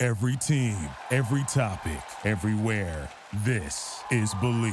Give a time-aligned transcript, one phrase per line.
[0.00, 0.76] Every team,
[1.10, 3.10] every topic, everywhere.
[3.44, 4.72] This is Bleav.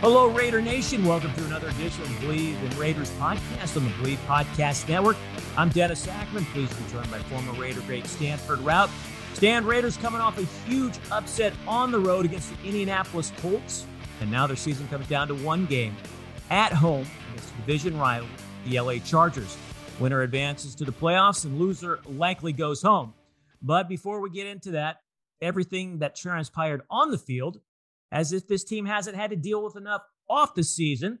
[0.00, 1.04] Hello, Raider Nation.
[1.04, 5.16] Welcome to another edition of Bleav in Raiders podcast on the Bleav Podcast Network.
[5.56, 8.90] I'm Dennis Sackman, Please be joined by former Raider great Stanford Routt.
[9.34, 13.86] Stan Raiders coming off a huge upset on the road against the Indianapolis Colts,
[14.20, 15.96] and now their season comes down to one game
[16.50, 18.28] at home against division rival,
[18.66, 19.56] the LA Chargers.
[20.00, 23.14] Winner advances to the playoffs, and loser likely goes home.
[23.60, 24.98] But before we get into that,
[25.40, 27.60] everything that transpired on the field
[28.10, 31.18] as if this team hasn't had to deal with enough off the season.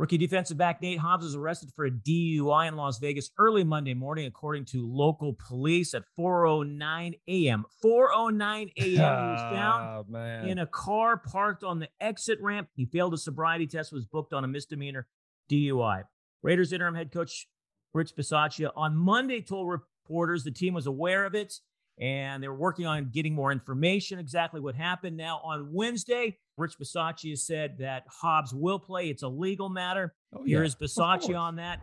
[0.00, 3.92] Rookie defensive back Nate Hobbs was arrested for a DUI in Las Vegas early Monday
[3.92, 7.66] morning, according to local police at 4:09 a.m.
[7.84, 8.70] 4:09 a.m.
[8.76, 12.68] He was found Oh, in a car parked on the exit ramp.
[12.74, 15.06] He failed a sobriety test, was booked on a misdemeanor
[15.50, 16.04] DUI.
[16.42, 17.46] Raiders interim head coach
[17.92, 21.60] Rich Bisaccia on Monday told reporters the team was aware of it
[22.00, 25.18] and they were working on getting more information exactly what happened.
[25.18, 29.08] Now on Wednesday, Rich Bisaccia said that Hobbs will play.
[29.08, 30.14] It's a legal matter.
[30.32, 31.34] Oh, Here yeah, is of Bisaccia course.
[31.34, 31.80] on that.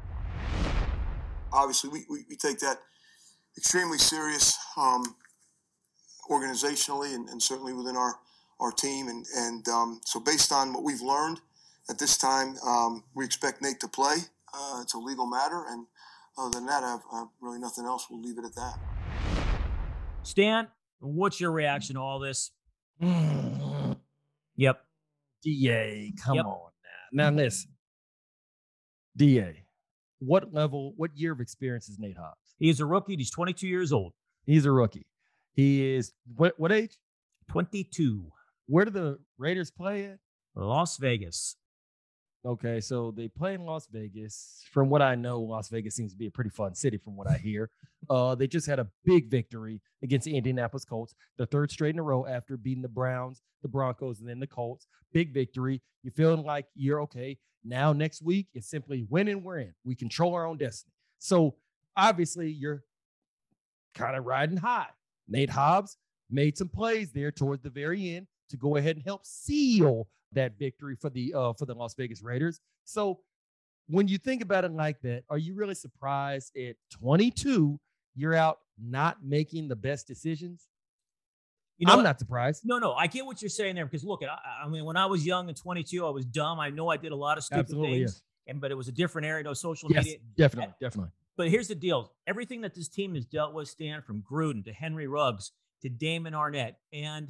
[1.51, 2.77] obviously we, we, we take that
[3.57, 5.03] extremely serious um,
[6.29, 8.15] organizationally and, and certainly within our,
[8.59, 9.07] our team.
[9.07, 11.41] And, and um, so based on what we've learned
[11.89, 14.17] at this time, um, we expect Nate to play.
[14.53, 15.65] Uh, it's a legal matter.
[15.69, 15.87] And
[16.37, 18.07] other than that, I have uh, really nothing else.
[18.09, 18.77] We'll leave it at that.
[20.21, 20.67] Stan,
[20.99, 22.51] what's your reaction to all this?
[24.57, 24.83] Yep.
[25.43, 26.45] DA, come Yep.
[26.45, 26.71] on
[27.13, 27.29] now.
[27.29, 27.71] Now listen.
[29.15, 29.65] DA,
[30.19, 32.55] what level, what year of experience is Nate Hobbs?
[32.59, 33.15] He's a rookie.
[33.15, 34.13] He's 22 years old.
[34.45, 35.07] He's a rookie.
[35.53, 36.97] He is what what age?
[37.49, 38.31] 22.
[38.67, 40.19] Where do the Raiders play at?
[40.55, 41.55] Las Vegas.
[42.45, 44.63] Okay, so they play in Las Vegas.
[44.71, 47.29] From what I know, Las Vegas seems to be a pretty fun city, from what
[47.29, 47.69] I hear.
[48.09, 51.99] Uh, they just had a big victory against the Indianapolis Colts, the third straight in
[51.99, 54.87] a row after beating the Browns, the Broncos, and then the Colts.
[55.11, 55.81] Big victory.
[56.03, 57.37] You're feeling like you're okay.
[57.65, 59.73] Now, next week, it's simply win and we're in.
[59.83, 60.93] We control our own destiny.
[61.19, 61.55] So
[61.97, 62.83] obviously, you're
[63.93, 64.87] kind of riding high.
[65.27, 65.97] Nate Hobbs
[66.29, 70.57] made some plays there towards the very end to go ahead and help seal that
[70.57, 72.59] victory for the uh for the Las Vegas Raiders.
[72.85, 73.19] So
[73.87, 77.79] when you think about it like that, are you really surprised at 22
[78.15, 80.67] you're out not making the best decisions?
[81.77, 82.63] You know, I'm not surprised.
[82.65, 85.05] No, no, I get what you're saying there because look, I, I mean, when I
[85.05, 86.59] was young and 22, I was dumb.
[86.59, 88.21] I know I did a lot of stupid Absolutely, things, yes.
[88.47, 90.19] and but it was a different era, no social Yes, media.
[90.35, 91.11] definitely, definitely.
[91.37, 94.73] But here's the deal: everything that this team has dealt with, Stan, from Gruden to
[94.73, 95.51] Henry Ruggs
[95.83, 97.27] to Damon Arnette, and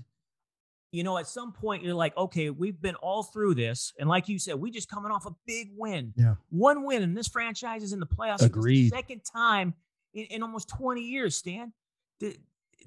[0.98, 4.28] you know, at some point you're like, okay, we've been all through this, and like
[4.28, 6.36] you said, we just coming off a big win, Yeah.
[6.50, 8.40] one win, and this franchise is in the playoffs.
[8.40, 9.76] for the second time
[10.14, 11.72] in, in almost 20 years, Stan.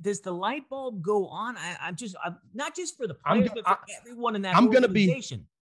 [0.03, 1.57] Does the light bulb go on?
[1.57, 4.43] I, I'm just, I'm not just for the I'm players, but for I- everyone in
[4.43, 5.23] that I'm gonna be-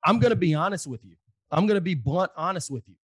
[0.04, 1.14] I'm going to be honest with you.
[1.52, 2.94] I'm going to be blunt honest with you.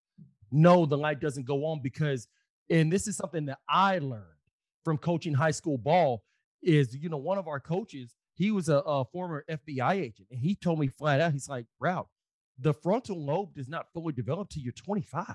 [0.51, 2.27] No, the light doesn't go on because,
[2.71, 4.25] and this is something that I learned
[4.85, 6.25] from coaching high school ball
[6.63, 10.41] is, you know, one of our coaches, he was a, a former FBI agent and
[10.41, 12.07] he told me flat out, he's like, Routt,
[12.59, 15.27] the frontal lobe does not fully develop till you're 25.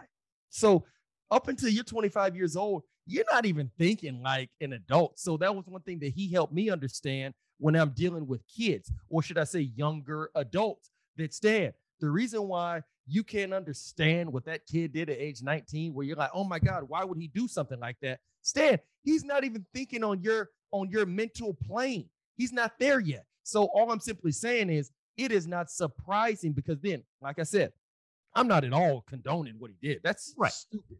[0.50, 0.86] So
[1.30, 5.20] up until you're 25 years old, you're not even thinking like an adult.
[5.20, 8.90] So that was one thing that he helped me understand when I'm dealing with kids,
[9.10, 11.74] or should I say younger adults that stand.
[12.00, 16.16] The reason why you can't understand what that kid did at age 19, where you're
[16.16, 18.20] like, oh my God, why would he do something like that?
[18.42, 22.10] Stan, he's not even thinking on your on your mental plane.
[22.38, 23.26] He's not there yet.
[23.44, 27.74] So all I'm simply saying is it is not surprising because then, like I said,
[28.36, 30.02] I'm not at all condoning what he did.
[30.04, 30.52] That's Right.
[30.52, 30.98] stupid.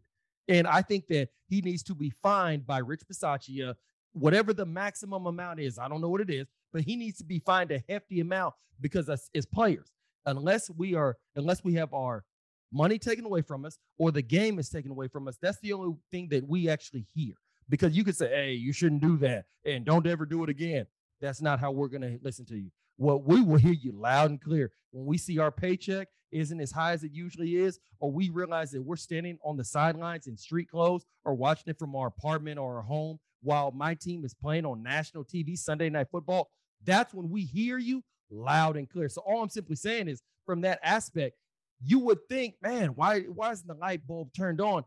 [0.48, 3.74] And I think that he needs to be fined by Rich Bisaccia,
[4.12, 5.78] whatever the maximum amount is.
[5.78, 8.54] I don't know what it is, but he needs to be fined a hefty amount
[8.80, 9.90] because as, as players,
[10.26, 12.24] unless we are, unless we have our
[12.72, 15.72] money taken away from us or the game is taken away from us, that's the
[15.72, 17.34] only thing that we actually hear.
[17.70, 20.86] Because you could say, hey, you shouldn't do that and don't ever do it again.
[21.20, 22.70] That's not how we're going to listen to you.
[22.96, 26.72] What we will hear you loud and clear when we see our paycheck isn't as
[26.72, 30.36] high as it usually is, or we realize that we're standing on the sidelines in
[30.36, 34.34] street clothes or watching it from our apartment or our home while my team is
[34.34, 36.50] playing on national TV Sunday night football,
[36.82, 39.08] that's when we hear you loud and clear.
[39.08, 41.36] So all I'm simply saying is from that aspect,
[41.80, 44.84] you would think, man, why why isn't the light bulb turned on?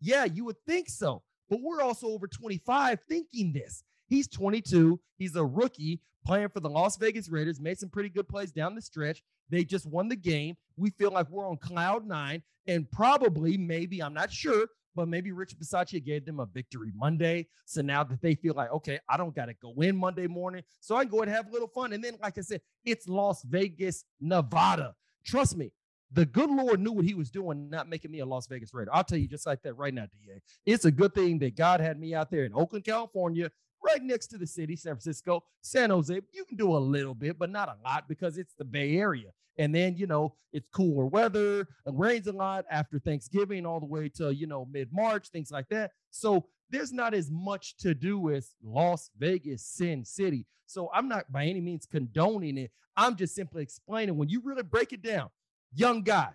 [0.00, 1.22] Yeah, you would think so.
[1.50, 3.82] But we're also over 25 thinking this.
[4.08, 5.00] He's 22.
[5.18, 8.74] He's a rookie playing for the Las Vegas Raiders, made some pretty good plays down
[8.74, 9.22] the stretch.
[9.48, 10.56] They just won the game.
[10.76, 14.66] We feel like we're on cloud nine, and probably, maybe, I'm not sure,
[14.96, 17.46] but maybe Rich Bisaccia gave them a victory Monday.
[17.64, 20.62] So now that they feel like, okay, I don't got to go in Monday morning,
[20.80, 21.92] so I can go and have a little fun.
[21.92, 24.94] And then, like I said, it's Las Vegas, Nevada.
[25.24, 25.70] Trust me,
[26.12, 28.90] the good Lord knew what he was doing, not making me a Las Vegas Raider.
[28.92, 30.40] I'll tell you just like that right now, DA.
[30.64, 33.50] It's a good thing that God had me out there in Oakland, California,
[33.86, 36.20] right next to the city, San Francisco, San Jose.
[36.32, 39.30] You can do a little bit, but not a lot because it's the Bay Area.
[39.58, 43.86] And then, you know, it's cooler weather, it rains a lot after Thanksgiving all the
[43.86, 45.92] way to, you know, mid March, things like that.
[46.10, 50.46] So there's not as much to do as Las Vegas, Sin City.
[50.66, 52.70] So I'm not by any means condoning it.
[52.96, 55.30] I'm just simply explaining when you really break it down,
[55.74, 56.30] young guy,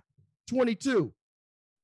[0.47, 1.13] 22,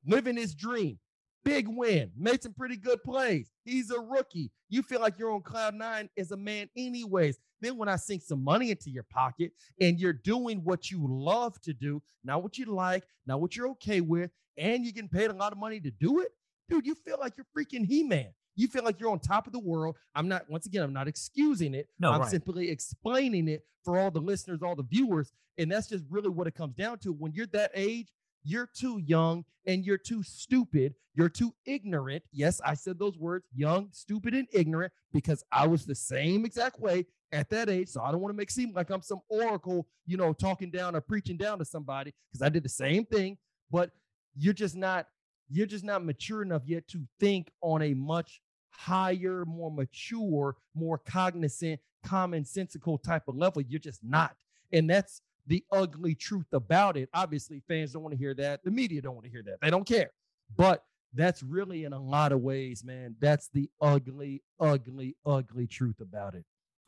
[0.06, 1.00] living his dream,
[1.48, 3.50] big win, made some pretty good plays.
[3.64, 4.52] He's a rookie.
[4.70, 7.40] You feel like you're on cloud nine as a man, anyways.
[7.62, 11.60] Then when I sink some money into your pocket and you're doing what you love
[11.62, 15.32] to do, not what you like, not what you're okay with, and you're getting paid
[15.32, 16.30] a lot of money to do it,
[16.70, 18.28] dude, you feel like you're freaking He-Man.
[18.56, 19.96] You feel like you're on top of the world.
[20.16, 21.88] I'm not, once again, I'm not excusing it.
[22.00, 22.30] No, I'm right.
[22.30, 25.32] simply explaining it for all the listeners, all the viewers.
[25.60, 27.14] And that's just really what it comes down to.
[27.14, 28.10] When you're that age,
[28.48, 30.96] you're too young and you're too stupid.
[31.14, 32.24] You're too ignorant.
[32.32, 36.80] Yes, I said those words young, stupid, and ignorant because I was the same exact
[36.80, 37.90] way at that age.
[37.90, 40.96] So I don't want to make seem like I'm some oracle, you know, talking down
[40.96, 43.38] or preaching down to somebody because I did the same thing.
[43.70, 43.92] But
[44.36, 45.08] you're just not,
[45.50, 51.00] you're just not mature enough yet to think on a much higher, more mature, more
[51.00, 53.62] cognizant, commonsensical type of level.
[53.62, 54.36] You're just not.
[54.72, 57.10] And that's the ugly truth about it.
[57.14, 58.64] Obviously, fans don't want to hear that.
[58.64, 59.58] The media don't want to hear that.
[59.62, 60.12] They don't care.
[60.56, 60.84] But
[61.14, 63.16] that's really in a lot of ways, man.
[63.20, 66.44] That's the ugly, ugly, ugly truth about it.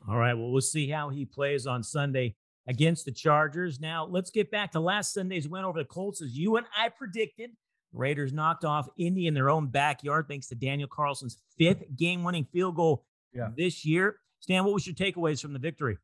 [0.08, 0.34] All right.
[0.34, 2.34] Well, we'll see how he plays on Sunday
[2.66, 3.80] against the Chargers.
[3.80, 6.22] Now, let's get back to last Sunday's win over the Colts.
[6.22, 7.50] As you and I predicted,
[7.92, 12.46] Raiders knocked off Indy in their own backyard thanks to Daniel Carlson's fifth game winning
[12.52, 13.04] field goal
[13.34, 13.48] Yeah.
[13.56, 14.20] this year.
[14.40, 15.96] Stan, what was your takeaways from the victory?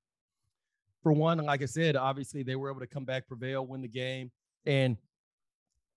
[1.03, 3.89] For one, like I said, obviously they were able to come back, prevail, win the
[3.89, 4.31] game,
[4.65, 4.97] and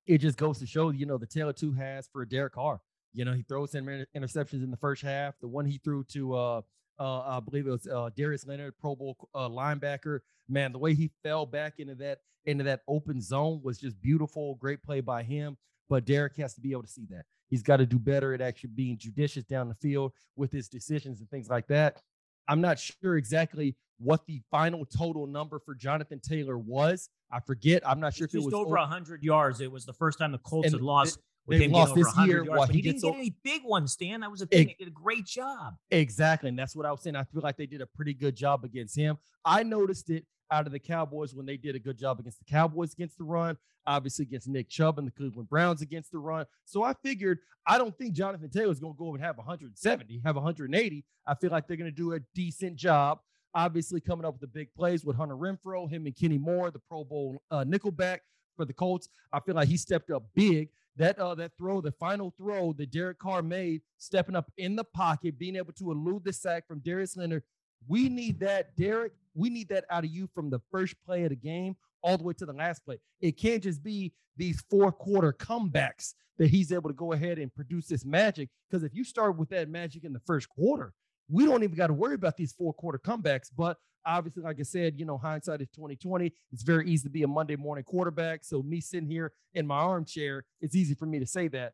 [0.05, 2.81] it just goes to show, you know, the tail of two has for Derek Carr.
[3.13, 5.35] You know, he throws inter- interceptions in the first half.
[5.39, 6.61] The one he threw to, uh,
[6.99, 10.19] uh, I believe it was uh, Darius Leonard, Pro Bowl uh, linebacker.
[10.47, 14.55] Man, the way he fell back into that into that open zone was just beautiful.
[14.55, 15.57] Great play by him.
[15.89, 17.25] But Derek has to be able to see that.
[17.49, 21.19] He's got to do better at actually being judicious down the field with his decisions
[21.19, 22.01] and things like that.
[22.49, 27.09] I'm not sure exactly what the final total number for Jonathan Taylor was.
[27.31, 27.87] I forget.
[27.87, 29.61] I'm not sure if it was over o- 100 yards.
[29.61, 31.19] It was the first time the Colts had lost.
[31.45, 33.61] with they've him getting lost this year yards, he he didn't gets get any big
[33.63, 34.21] ones, Stan.
[34.21, 34.73] That was the thing.
[34.79, 35.75] Did a great job.
[35.91, 36.49] Exactly.
[36.49, 37.15] And that's what I was saying.
[37.15, 39.17] I feel like they did a pretty good job against him.
[39.45, 42.45] I noticed it out of the Cowboys when they did a good job against the
[42.45, 46.45] Cowboys against the run, obviously against Nick Chubb and the Cleveland Browns against the run.
[46.65, 50.35] So I figured I don't think Jonathan Taylor's going to go and have 170, have
[50.35, 51.05] 180.
[51.27, 53.19] I feel like they're going to do a decent job.
[53.53, 56.79] Obviously, coming up with the big plays with Hunter Renfrow, him and Kenny Moore, the
[56.79, 58.19] Pro Bowl uh, nickelback
[58.55, 59.09] for the Colts.
[59.33, 60.69] I feel like he stepped up big.
[60.97, 64.83] That uh, that throw, the final throw that Derek Carr made, stepping up in the
[64.83, 67.43] pocket, being able to elude the sack from Darius Leonard.
[67.87, 69.13] We need that, Derek.
[69.39, 72.23] We need that out of you from the first play of the game all the
[72.23, 72.99] way to the last play.
[73.21, 77.53] It can't just be these four quarter comebacks that he's able to go ahead and
[77.53, 78.49] produce this magic.
[78.69, 80.93] Because if you start with that magic in the first quarter,
[81.29, 83.49] we don't even got to worry about these four quarter comebacks.
[83.55, 86.33] But obviously, like I said, you know, hindsight is 2020.
[86.51, 88.43] It's very easy to be a Monday morning quarterback.
[88.43, 91.73] So me sitting here in my armchair, it's easy for me to say that.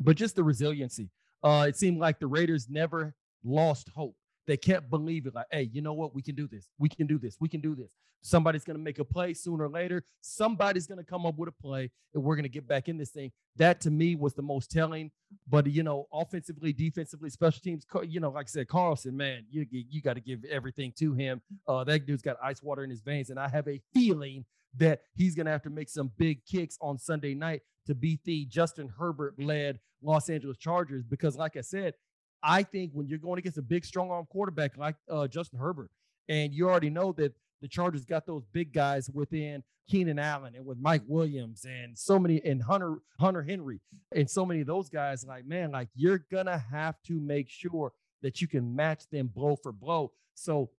[0.00, 1.10] But just the resiliency.
[1.44, 3.14] Uh, it seemed like the Raiders never
[3.44, 4.16] lost hope.
[4.48, 6.14] They kept believing, like, hey, you know what?
[6.14, 6.70] We can do this.
[6.78, 7.36] We can do this.
[7.38, 7.90] We can do this.
[8.22, 10.04] Somebody's going to make a play sooner or later.
[10.22, 12.96] Somebody's going to come up with a play, and we're going to get back in
[12.96, 13.30] this thing.
[13.56, 15.10] That to me was the most telling.
[15.46, 19.66] But you know, offensively, defensively, special teams, you know, like I said, Carlson, man, you
[19.70, 21.42] you got to give everything to him.
[21.68, 24.46] Uh, that dude's got ice water in his veins, and I have a feeling
[24.78, 28.24] that he's going to have to make some big kicks on Sunday night to beat
[28.24, 31.04] the Justin Herbert led Los Angeles Chargers.
[31.04, 31.94] Because, like I said,
[32.42, 35.90] I think when you're going against a big, strong arm quarterback like uh, Justin Herbert,
[36.28, 40.64] and you already know that the Chargers got those big guys within Keenan Allen and
[40.64, 43.80] with Mike Williams and so many and Hunter Hunter Henry
[44.14, 45.24] and so many of those guys.
[45.24, 47.92] Like man, like you're gonna have to make sure
[48.22, 50.12] that you can match them blow for blow.
[50.34, 50.70] So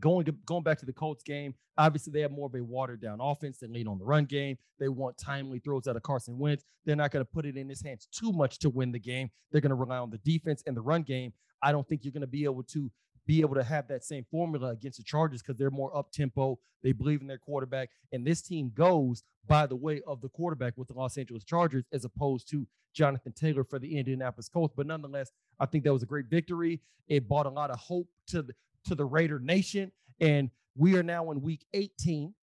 [0.00, 3.00] going to, going back to the Colts game, obviously they have more of a watered
[3.00, 3.58] down offense.
[3.58, 4.56] than lean on the run game.
[4.78, 6.64] They want timely throws out of Carson Wentz.
[6.84, 9.30] They're not going to put it in his hands too much to win the game.
[9.50, 11.32] They're going to rely on the defense and the run game.
[11.62, 12.90] I don't think you're going to be able to
[13.26, 16.58] be able to have that same formula against the Chargers because they're more up tempo.
[16.82, 17.90] They believe in their quarterback.
[18.12, 21.84] And this team goes by the way of the quarterback with the Los Angeles Chargers
[21.92, 24.74] as opposed to Jonathan Taylor for the Indianapolis Colts.
[24.76, 26.80] But nonetheless, I think that was a great victory.
[27.08, 28.54] It brought a lot of hope to the,
[28.86, 29.92] to the Raider Nation.
[30.20, 32.34] And we are now in week 18,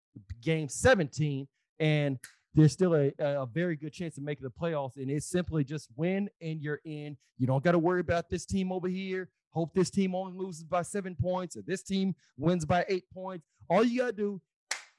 [0.41, 1.47] game 17,
[1.79, 2.19] and
[2.53, 4.97] there's still a, a very good chance of making the playoffs.
[4.97, 7.15] And it's simply just win and you're in.
[7.37, 9.29] You don't got to worry about this team over here.
[9.51, 13.45] Hope this team only loses by seven points or this team wins by eight points.
[13.69, 14.41] All you gotta do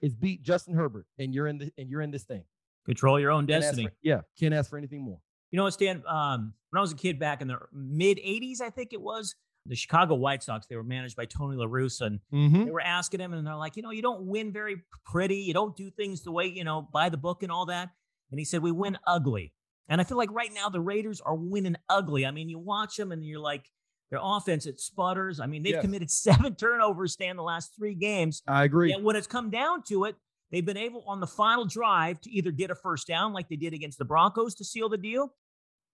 [0.02, 2.44] is beat Justin Herbert, and you're in the and you're in this thing.
[2.84, 3.86] Control your own Can't destiny.
[3.86, 5.20] for- yeah, can't ask for anything more.
[5.50, 6.02] You know what, Stan?
[6.06, 9.34] Um, when I was a kid back in the mid 80s, I think it was,
[9.66, 12.64] the Chicago White Sox, they were managed by Tony La Russa, and Mm-hmm.
[12.64, 15.36] they were asking him, and they're like, you know, you don't win very pretty.
[15.36, 17.90] You don't do things the way, you know, by the book and all that.
[18.30, 19.52] And he said, we win ugly.
[19.88, 22.24] And I feel like right now the Raiders are winning ugly.
[22.26, 23.66] I mean, you watch them and you're like,
[24.10, 25.38] their offense, it sputters.
[25.40, 25.82] I mean, they've Yes.
[25.82, 28.42] committed seven turnovers, Stan, the last three games.
[28.48, 28.90] I agree.
[28.90, 30.16] Yet when it's come down to it,
[30.50, 33.56] they've been able on the final drive to either get a first down like they
[33.56, 35.34] did against the Broncos to seal the deal,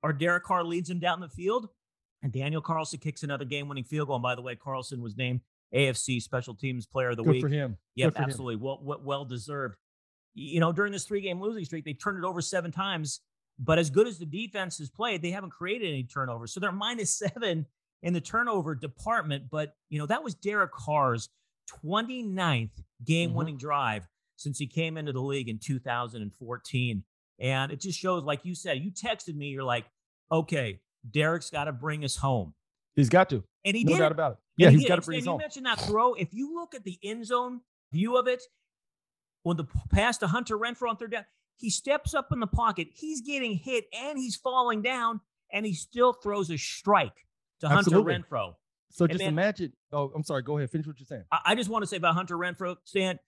[0.03, 1.69] or Derek Carr leads them down the field,
[2.23, 4.17] and Daniel Carlson kicks another game-winning field goal.
[4.17, 5.41] And by the way, Carlson was named
[5.75, 7.43] AFC Special Teams Player of the Good Week.
[7.43, 7.77] for him.
[7.95, 8.31] Yep, Good for him.
[8.31, 8.57] absolutely.
[8.57, 9.77] Well, well, well deserved.
[10.35, 13.21] You know, during this three-game losing streak, they turned it over seven times.
[13.59, 16.53] But as good as the defense has played, they haven't created any turnovers.
[16.53, 17.67] So they're minus seven
[18.03, 19.45] in the turnover department.
[19.51, 21.29] But you know, that was Derek Carr's
[21.85, 22.83] 29th mm-hmm.
[23.05, 24.07] game-winning drive
[24.37, 27.05] since he came into the league in 2014.
[27.41, 29.87] And it just shows, like you said, you texted me, you're like,
[30.31, 32.55] okay, Derek's got to bring us home.
[32.97, 33.45] He's got to.
[33.65, 33.99] And he No did.
[33.99, 34.39] doubt about it.
[34.57, 34.89] Yeah, he he's did.
[34.89, 35.39] got to bring us you home.
[35.41, 36.15] mentioned that throw.
[36.15, 37.61] If you look at the end zone
[37.93, 38.43] view of it,
[39.43, 41.25] when the pass to Hunter Renfrow on third down,
[41.59, 42.89] he steps up in the pocket.
[42.93, 45.21] He's getting hit and he's falling down,
[45.53, 47.27] and he still throws a strike
[47.61, 48.13] to Absolutely.
[48.15, 48.55] Hunter Renfrow.
[48.91, 49.73] So And just man- imagine.
[49.93, 50.43] Oh, I'm sorry.
[50.43, 50.71] Go ahead.
[50.71, 51.25] Finish what you're saying.
[51.31, 53.19] I, I just want to say about Hunter Renfrow, Stan.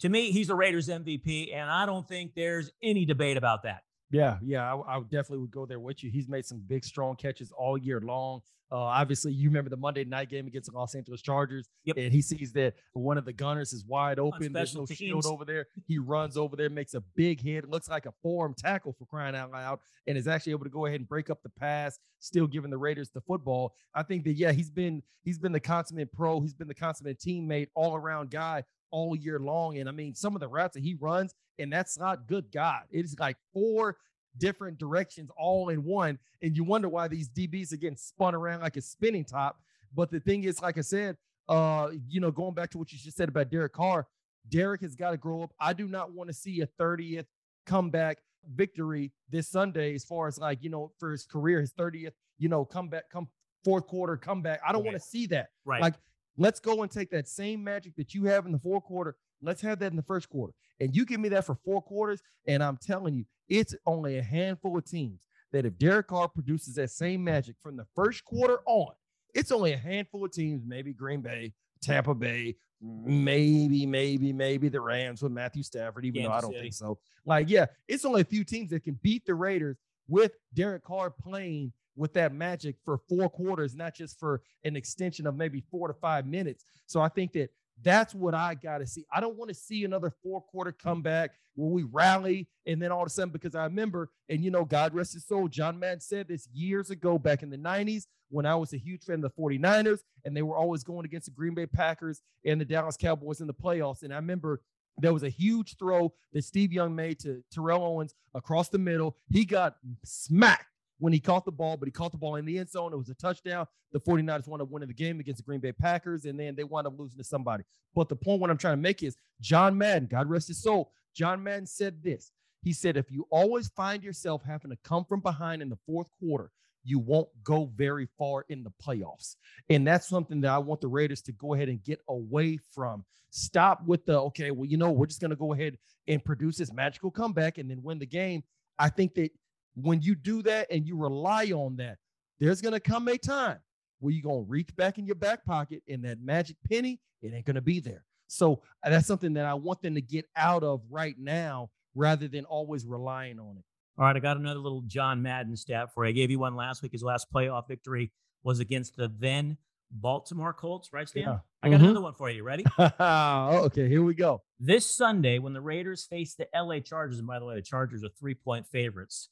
[0.00, 3.82] To me, he's the Raiders MVP, and I don't think there's any debate about that.
[4.10, 6.10] Yeah, yeah, I, I definitely would go there with you.
[6.10, 8.40] He's made some big, strong catches all year long.
[8.72, 11.96] Uh, obviously, you remember the Monday night game against the Los Angeles Chargers, Yep.
[11.96, 14.52] and he sees that one of the gunners is wide open.
[14.52, 15.66] There's no shield over there.
[15.88, 17.68] He runs over there, makes a big hit.
[17.68, 20.86] Looks like a form tackle for crying out loud, and is actually able to go
[20.86, 23.74] ahead and break up the pass, still giving the Raiders the football.
[23.92, 26.40] I think that yeah, he's been he's been the consummate pro.
[26.40, 29.78] He's been the consummate teammate, all around guy all year long.
[29.78, 32.82] And I mean, some of the routes that he runs, and that's not good God.
[32.90, 33.96] It is like four
[34.38, 36.18] different directions all in one.
[36.42, 39.60] And you wonder why these DBs are getting spun around like a spinning top.
[39.94, 41.16] But the thing is, like I said,
[41.48, 44.06] uh, you know, going back to what you just said about Derek Carr,
[44.48, 45.52] Derek has got to grow up.
[45.60, 47.26] I do not want to see a 30th
[47.66, 48.18] comeback
[48.54, 52.48] victory this Sunday, as far as like, you know, for his career, his 30th, you
[52.48, 53.28] know, comeback, come
[53.64, 54.60] fourth quarter comeback.
[54.66, 55.48] I don't want to see that.
[55.64, 55.82] Right.
[55.82, 55.94] Like,
[56.40, 59.14] let's go and take that same magic that you have in the fourth quarter.
[59.42, 60.54] Let's have that in the first quarter.
[60.80, 62.22] And you give me that for four quarters.
[62.46, 65.20] And I'm telling you, it's only a handful of teams
[65.52, 68.92] that if Derek Carr produces that same magic from the first quarter on,
[69.34, 74.80] it's only a handful of teams, maybe Green Bay, Tampa Bay, maybe, maybe, maybe the
[74.80, 76.62] Rams with Matthew Stafford, even though I don't City.
[76.62, 76.98] think so.
[77.26, 79.76] Like, yeah, it's only a few teams that can beat the Raiders
[80.08, 85.26] with Derek Carr playing with that magic for four quarters, not just for an extension
[85.26, 86.64] of maybe four to five minutes.
[86.86, 87.50] So I think that
[87.82, 89.04] that's what I got to see.
[89.12, 93.02] I don't want to see another four quarter comeback where we rally and then all
[93.02, 96.00] of a sudden, because I remember, and you know, God rest his soul, John Madden
[96.00, 99.22] said this years ago back in the 90s when I was a huge fan of
[99.22, 102.96] the 49ers and they were always going against the Green Bay Packers and the Dallas
[102.96, 104.04] Cowboys in the playoffs.
[104.04, 104.62] And I remember
[104.96, 109.16] there was a huge throw that Steve Young made to Terrell Owens across the middle.
[109.30, 110.64] He got smacked
[111.00, 112.92] when he caught the ball, but he caught the ball in the end zone.
[112.92, 113.66] It was a touchdown.
[113.92, 116.62] The 49ers wound up winning the game against the Green Bay Packers, and then they
[116.62, 117.64] wound up losing to somebody.
[117.94, 120.92] But the point what I'm trying to make is John Madden, God rest his soul,
[121.14, 122.30] John Madden said this.
[122.62, 126.08] He said, if you always find yourself having to come from behind in the fourth
[126.20, 126.50] quarter,
[126.84, 129.36] you won't go very far in the playoffs.
[129.68, 133.04] And that's something that I want the Raiders to go ahead and get away from.
[133.30, 136.56] Stop with the, okay, well, you know, we're just going to go ahead and produce
[136.56, 138.42] this magical comeback and then win the game.
[138.78, 139.30] I think that
[139.74, 141.98] when you do that and you rely on that,
[142.38, 143.58] there's going to come a time
[144.00, 147.32] where you're going to reach back in your back pocket and that magic penny, it
[147.34, 148.04] ain't going to be there.
[148.26, 152.28] So uh, that's something that I want them to get out of right now rather
[152.28, 153.64] than always relying on it.
[153.98, 156.10] All right, I got another little John Madden stat for you.
[156.10, 156.92] I gave you one last week.
[156.92, 158.12] His last playoff victory
[158.42, 159.58] was against the then
[159.90, 161.24] Baltimore Colts, right, Stan?
[161.24, 161.38] Yeah.
[161.62, 161.84] I got mm-hmm.
[161.84, 162.42] another one for you.
[162.42, 162.64] Ready?
[162.78, 164.42] oh, okay, here we go.
[164.58, 168.04] This Sunday, when the Raiders face the LA Chargers, and by the way, the Chargers
[168.04, 169.28] are three point favorites,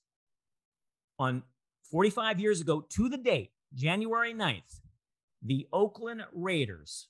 [1.19, 1.43] on
[1.91, 4.81] 45 years ago to the date, January 9th,
[5.43, 7.09] the Oakland Raiders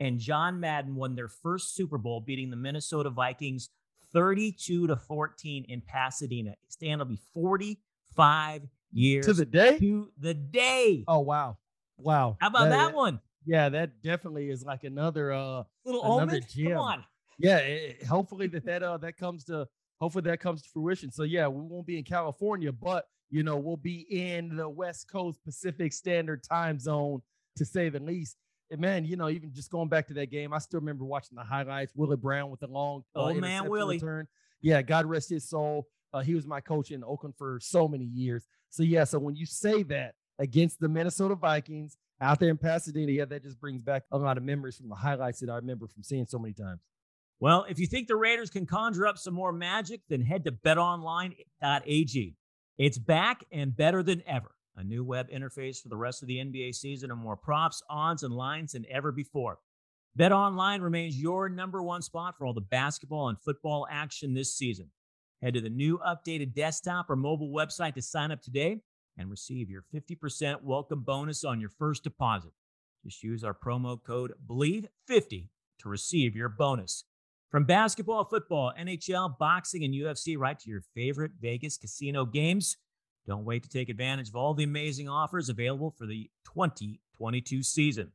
[0.00, 3.70] and John Madden won their first Super Bowl, beating the Minnesota Vikings
[4.12, 6.54] 32 to 14 in Pasadena.
[6.68, 9.78] Stan will be 45 years to the day.
[9.78, 11.04] To the day.
[11.08, 11.58] Oh wow,
[11.96, 12.36] wow!
[12.40, 13.20] How about that, that one?
[13.46, 16.46] Yeah, that definitely is like another uh little another omen.
[16.48, 16.72] Gem.
[16.72, 17.04] Come on.
[17.38, 19.66] Yeah, it, hopefully that that uh that comes to
[20.00, 21.10] hopefully that comes to fruition.
[21.10, 25.10] So yeah, we won't be in California, but you know we'll be in the West
[25.10, 27.22] Coast Pacific Standard Time Zone
[27.56, 28.36] to say the least.
[28.70, 31.36] And man, you know, even just going back to that game, I still remember watching
[31.36, 31.92] the highlights.
[31.96, 34.28] Willie Brown with the long uh, oh man, Willie return.
[34.60, 35.88] Yeah, God rest his soul.
[36.12, 38.46] Uh, he was my coach in Oakland for so many years.
[38.68, 43.10] So yeah, so when you say that against the Minnesota Vikings out there in Pasadena,
[43.10, 45.86] yeah, that just brings back a lot of memories from the highlights that I remember
[45.86, 46.80] from seeing so many times.
[47.40, 50.52] Well, if you think the Raiders can conjure up some more magic, then head to
[50.52, 52.36] betonline.ag.
[52.82, 56.38] It's back and better than ever a new web interface for the rest of the
[56.38, 59.60] NBA season, and more props, odds, and lines than ever before.
[60.16, 64.56] Bet Online remains your number one spot for all the basketball and football action this
[64.56, 64.90] season.
[65.42, 68.80] Head to the new updated desktop or mobile website to sign up today
[69.16, 72.50] and receive your 50% welcome bonus on your first deposit.
[73.04, 75.46] Just use our promo code BLEAV50
[75.78, 77.04] to receive your bonus.
[77.52, 82.78] From basketball, football, NHL, boxing, and UFC, right to your favorite Vegas casino games.
[83.26, 88.10] Don't wait to take advantage of all the amazing offers available for the 2022 season.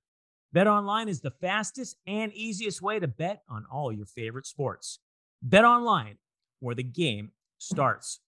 [0.53, 4.97] Bet online is the fastest and easiest way to bet on all your favorite sports.
[5.43, 6.17] Bet online,
[6.59, 8.21] where the game starts.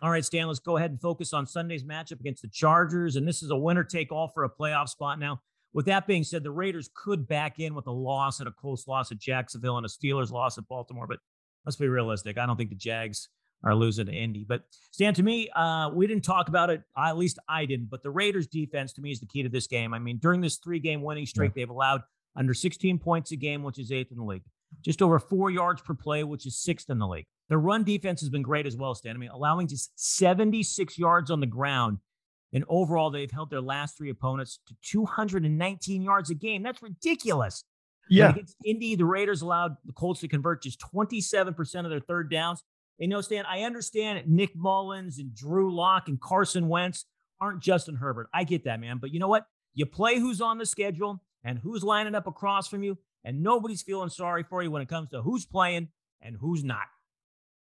[0.00, 3.16] All right, Stan, let's go ahead and focus on Sunday's matchup against the Chargers.
[3.16, 5.40] And this is a winner take all for a playoff spot now.
[5.74, 8.86] With that being said, the Raiders could back in with a loss and a close
[8.86, 11.06] loss at Jacksonville and a Steelers loss at Baltimore.
[11.06, 11.18] But
[11.66, 12.38] let's be realistic.
[12.38, 13.28] I don't think the Jags
[13.64, 14.44] are losing to Indy.
[14.48, 16.82] But Stan, to me, uh, we didn't talk about it.
[16.96, 17.90] At least I didn't.
[17.90, 19.92] But the Raiders' defense, to me, is the key to this game.
[19.94, 21.62] I mean, during this three-game winning streak, yeah.
[21.62, 22.02] they've allowed
[22.36, 24.42] under 16 points a game, which is eighth in the league.
[24.82, 27.26] Just over four yards per play, which is sixth in the league.
[27.48, 29.14] Their run defense has been great as well, Stan.
[29.14, 31.98] I mean, allowing just 76 yards on the ground.
[32.54, 36.62] And overall, they've held their last three opponents to 219 yards a game.
[36.62, 37.64] That's ridiculous.
[38.08, 38.30] Yeah.
[38.30, 42.62] against Indy, the Raiders allowed the Colts to convert just 27% of their third downs.
[43.00, 47.06] And, you know, Stan, I understand Nick Mullens and Drew Lock and Carson Wentz
[47.40, 48.28] aren't Justin Herbert.
[48.32, 48.98] I get that, man.
[48.98, 49.46] But you know what?
[49.74, 53.82] You play who's on the schedule and who's lining up across from you, and nobody's
[53.82, 55.88] feeling sorry for you when it comes to who's playing
[56.22, 56.84] and who's not.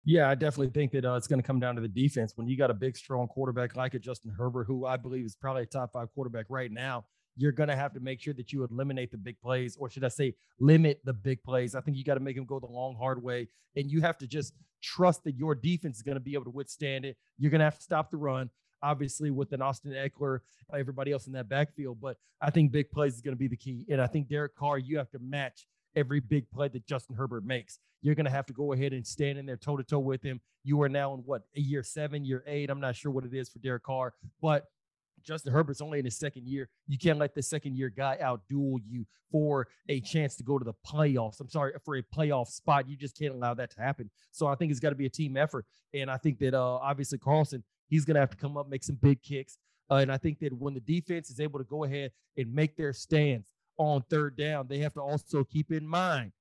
[0.09, 2.33] Yeah, I definitely think that uh, it's going to come down to the defense.
[2.35, 5.35] When you got a big, strong quarterback like a Justin Herbert, who I believe is
[5.35, 7.05] probably a top five quarterback right now,
[7.37, 10.03] you're going to have to make sure that you eliminate the big plays, or should
[10.03, 11.75] I say, limit the big plays.
[11.75, 13.49] I think you got to make them go the long, hard way.
[13.75, 16.49] And you have to just trust that your defense is going to be able to
[16.49, 17.15] withstand it.
[17.37, 18.49] You're going to have to stop the run,
[18.81, 20.39] obviously, with an Austin Ekeler,
[20.73, 22.01] everybody else in that backfield.
[22.01, 23.85] But I think big plays is going to be the key.
[23.91, 27.45] And I think Derek Carr, you have to match every big play that Justin Herbert
[27.45, 27.79] makes.
[28.01, 30.23] You're going to have to go ahead and stand in there toe to toe with
[30.23, 30.39] him.
[30.63, 32.69] You are now in what, a year seven, year eight?
[32.69, 34.65] I'm not sure what it is for Derek Carr, but
[35.23, 36.69] Justin Herbert's only in his second year.
[36.87, 40.65] You can't let the second year guy outduel you for a chance to go to
[40.65, 41.39] the playoffs.
[41.39, 42.89] I'm sorry, for a playoff spot.
[42.89, 44.09] You just can't allow that to happen.
[44.31, 45.65] So I think it's got to be a team effort.
[45.93, 48.83] And I think that uh, obviously Carlson, he's going to have to come up, make
[48.83, 49.57] some big kicks.
[49.91, 52.77] Uh, and I think that when the defense is able to go ahead and make
[52.77, 56.31] their stands on third down, they have to also keep in mind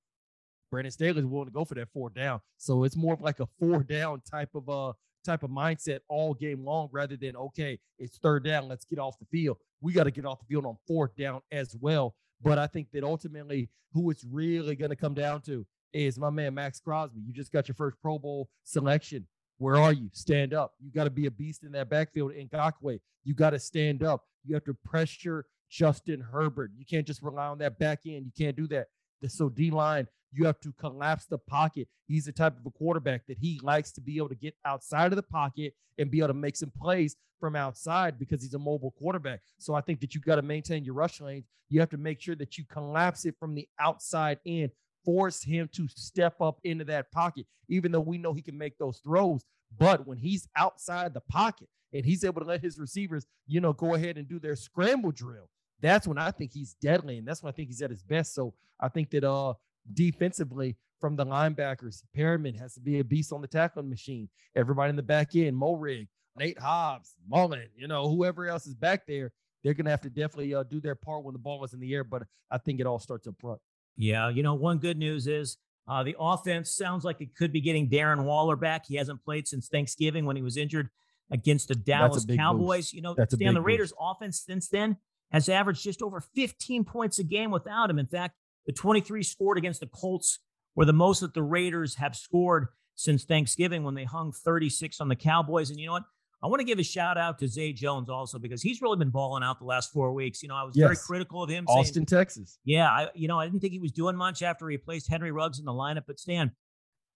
[0.70, 2.40] Brandon Staley is willing to go for that four down.
[2.57, 4.92] So it's more of like a four down type of uh
[5.24, 9.18] type of mindset all game long rather than, okay, it's third down, let's get off
[9.18, 9.57] the field.
[9.81, 12.14] We got to get off the field on fourth down as well.
[12.42, 16.31] But I think that ultimately, who it's really going to come down to is my
[16.31, 17.20] man Maxx Crosby.
[17.27, 19.27] You just got your first Pro Bowl selection.
[19.59, 20.09] Where are you?
[20.12, 20.74] Stand up.
[20.79, 22.33] You got to be a beast in that backfield.
[22.33, 24.24] Ngakoue, you got to stand up.
[24.44, 26.70] You have to pressure Justin Herbert.
[26.76, 28.26] You can't just rely on that back end.
[28.26, 28.88] You can't do that.
[29.28, 31.88] So D line, you have to collapse the pocket.
[32.07, 35.12] He's the type of a quarterback that he likes to be able to get outside
[35.12, 38.59] of the pocket and be able to make some plays from outside because he's a
[38.59, 39.40] mobile quarterback.
[39.59, 41.46] So I think that you got to maintain your rush lanes.
[41.68, 44.70] You have to make sure that you collapse it from the outside in,
[45.04, 48.78] force him to step up into that pocket, even though we know he can make
[48.78, 49.44] those throws.
[49.78, 53.72] But when he's outside the pocket and he's able to let his receivers, you know,
[53.72, 57.42] go ahead and do their scramble drill, that's when I think he's deadly, and that's
[57.42, 58.34] when I think he's at his best.
[58.34, 59.54] So I think that uh
[59.92, 62.02] defensively from the linebackers.
[62.14, 64.28] Perryman has to be a beast on the tackling machine.
[64.56, 69.06] Everybody in the back end, Moehrig, Nate Hobbs, Mullen, you know, whoever else is back
[69.06, 71.72] there, they're going to have to definitely uh, do their part when the ball is
[71.72, 72.04] in the air.
[72.04, 73.60] But I think it all starts up front.
[73.96, 74.28] Yeah.
[74.28, 75.56] You know, one good news is
[75.88, 78.86] uh, the offense sounds like it could be getting Darren Waller back.
[78.86, 80.90] He hasn't played since Thanksgiving when he was injured
[81.30, 82.78] against the Dallas Cowboys.
[82.78, 82.94] Boost.
[82.94, 84.00] You know, That's Stan, the Raiders' boost.
[84.00, 84.96] offense since then
[85.32, 87.98] has averaged just over 15 points a game without him.
[87.98, 88.34] In fact,
[88.66, 90.40] the 23 scored against the Colts
[90.74, 95.08] were the most that the Raiders have scored since Thanksgiving when they hung 36 on
[95.08, 95.70] the Cowboys.
[95.70, 96.04] And you know what?
[96.42, 99.10] I want to give a shout out to Zay Jones also because he's really been
[99.10, 100.42] balling out the last four weeks.
[100.42, 101.64] You know, I was very critical of him.
[101.66, 102.58] saying, Austin, Texas.
[102.64, 105.32] yeah, I you know I didn't think he was doing much after he replaced Henry
[105.32, 106.52] Ruggs in the lineup, but Stan,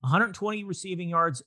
[0.01, 1.40] 120 receiving yards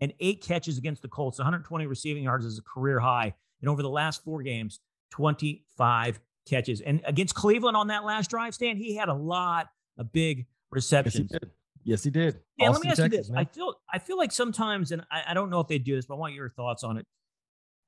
[0.00, 1.38] and eight catches against the Colts.
[1.38, 4.78] 120 receiving yards is a career high, and over the last four games,
[5.10, 6.80] 25 catches.
[6.80, 10.90] And against Cleveland on that last drive, Stan, he had a lot of big Yes,
[11.14, 11.50] he did.
[11.84, 12.40] Yes, he did.
[12.58, 13.30] Yeah, let me ask you this.
[13.30, 13.38] man.
[13.38, 16.04] I feel I feel like sometimes, and I, I don't know if they do this,
[16.04, 17.06] but I want your thoughts on it.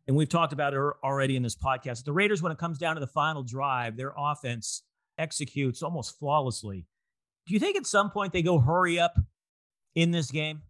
[0.07, 2.05] And we've talked about it already in this podcast.
[2.05, 4.85] The Raiders, when it comes down to the final drive, their offense
[5.19, 6.87] executes almost flawlessly.
[7.47, 9.19] Do you think at some point they go hurry up
[9.95, 10.63] in this game?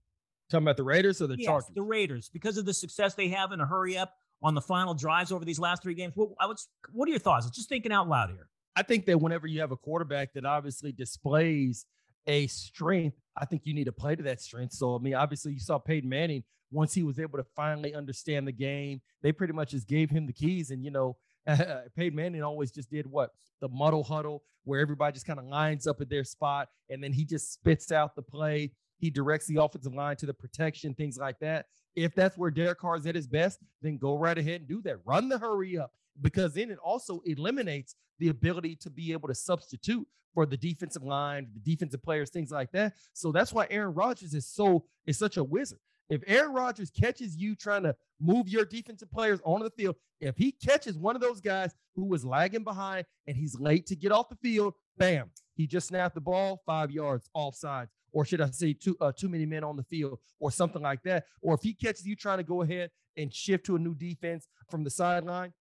[0.51, 1.71] Talking about the Raiders or the Yes, Chargers?
[1.75, 4.95] the Raiders, because of the success they have in a hurry up on the final
[4.95, 6.13] drives over these last three games.
[6.15, 7.49] What, I was, what are your thoughts?
[7.51, 8.49] Just thinking out loud here.
[8.77, 11.85] I think that whenever you have a quarterback that obviously displays
[12.29, 14.75] a strength, I think you need to play to that strength.
[14.75, 18.47] So, I mean, obviously, you saw Peyton Manning once he was able to finally understand
[18.47, 19.01] the game.
[19.23, 21.17] They pretty much just gave him the keys, and you know,
[21.97, 25.87] Peyton Manning always just did what the muddle huddle, where everybody just kind of lines
[25.87, 28.73] up at their spot, and then he just spits out the play.
[28.99, 31.67] He directs the offensive line to the protection, things like that.
[31.95, 34.83] If that's where Derek Carr is at his best, then go right ahead and do
[34.83, 34.99] that.
[35.05, 39.35] Run the hurry up because then it also eliminates the ability to be able to
[39.35, 42.95] substitute for the defensive line, the defensive players, things like that.
[43.13, 45.79] So that's why Aaron Rodgers is so is such a wizard.
[46.11, 50.37] If Aaron Rodgers catches you trying to move your defensive players onto the field, if
[50.37, 54.11] he catches one of those guys who was lagging behind and he's late to get
[54.11, 58.51] off the field, bam, he just snapped the ball five yards offside, or should I
[58.51, 61.25] say, too uh, too many men on the field, or something like that.
[61.43, 64.49] Or if he catches you trying to go ahead and shift to a new defense
[64.71, 65.53] from the sideline,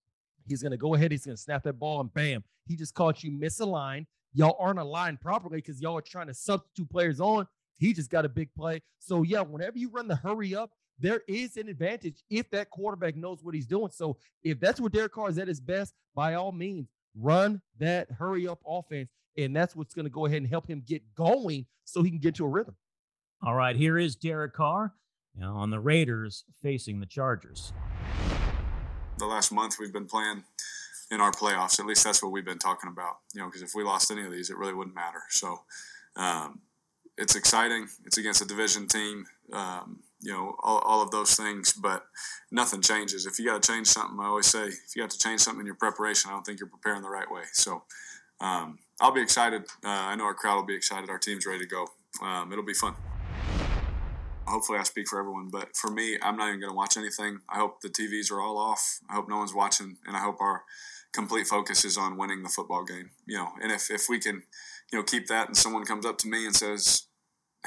[0.47, 2.93] he's going to go ahead, he's going to snap that ball, and bam, he just
[2.93, 4.05] caught you misaligned.
[4.33, 7.47] Y'all aren't aligned properly because y'all are trying to substitute players on.
[7.77, 8.81] He just got a big play.
[8.99, 13.15] So yeah, whenever you run the hurry up, there is an advantage if that quarterback
[13.15, 13.91] knows what he's doing.
[13.91, 18.11] So if that's where Derek Carr is at his best, by all means, run that
[18.11, 19.09] hurry up offense.
[19.37, 22.19] And that's what's going to go ahead and help him get going so he can
[22.19, 22.75] get to a rhythm.
[23.45, 24.93] All right, here is Derek Carr
[25.41, 27.71] on the Raiders facing the Chargers.
[29.17, 30.43] the last month we've been playing
[31.11, 31.79] in our playoffs.
[31.79, 33.17] At least that's what we've been talking about.
[33.33, 35.21] You know, because if we lost any of these, it really wouldn't matter.
[35.29, 35.59] So
[36.15, 36.61] um,
[37.17, 37.87] it's exciting.
[38.05, 39.25] It's against a division team.
[39.53, 42.05] Um, you know, all, all of those things, but
[42.51, 43.27] nothing changes.
[43.27, 45.59] If you got to change something, I always say, if you got to change something
[45.59, 47.43] in your preparation, I don't think you're preparing the right way.
[47.53, 47.83] So
[48.41, 49.63] um, I'll be excited.
[49.83, 51.09] Uh, I know our crowd will be excited.
[51.09, 51.87] Our team's ready to go.
[52.21, 52.95] Um, it'll be fun
[54.47, 57.41] hopefully I speak for everyone, but for me, I'm not even going to watch anything.
[57.49, 58.99] I hope the TVs are all off.
[59.09, 60.63] I hope no one's watching, and I hope our
[61.13, 63.11] complete focus is on winning the football game.
[63.25, 64.43] You know, and if if we can,
[64.91, 67.06] you know, keep that, and someone comes up to me and says,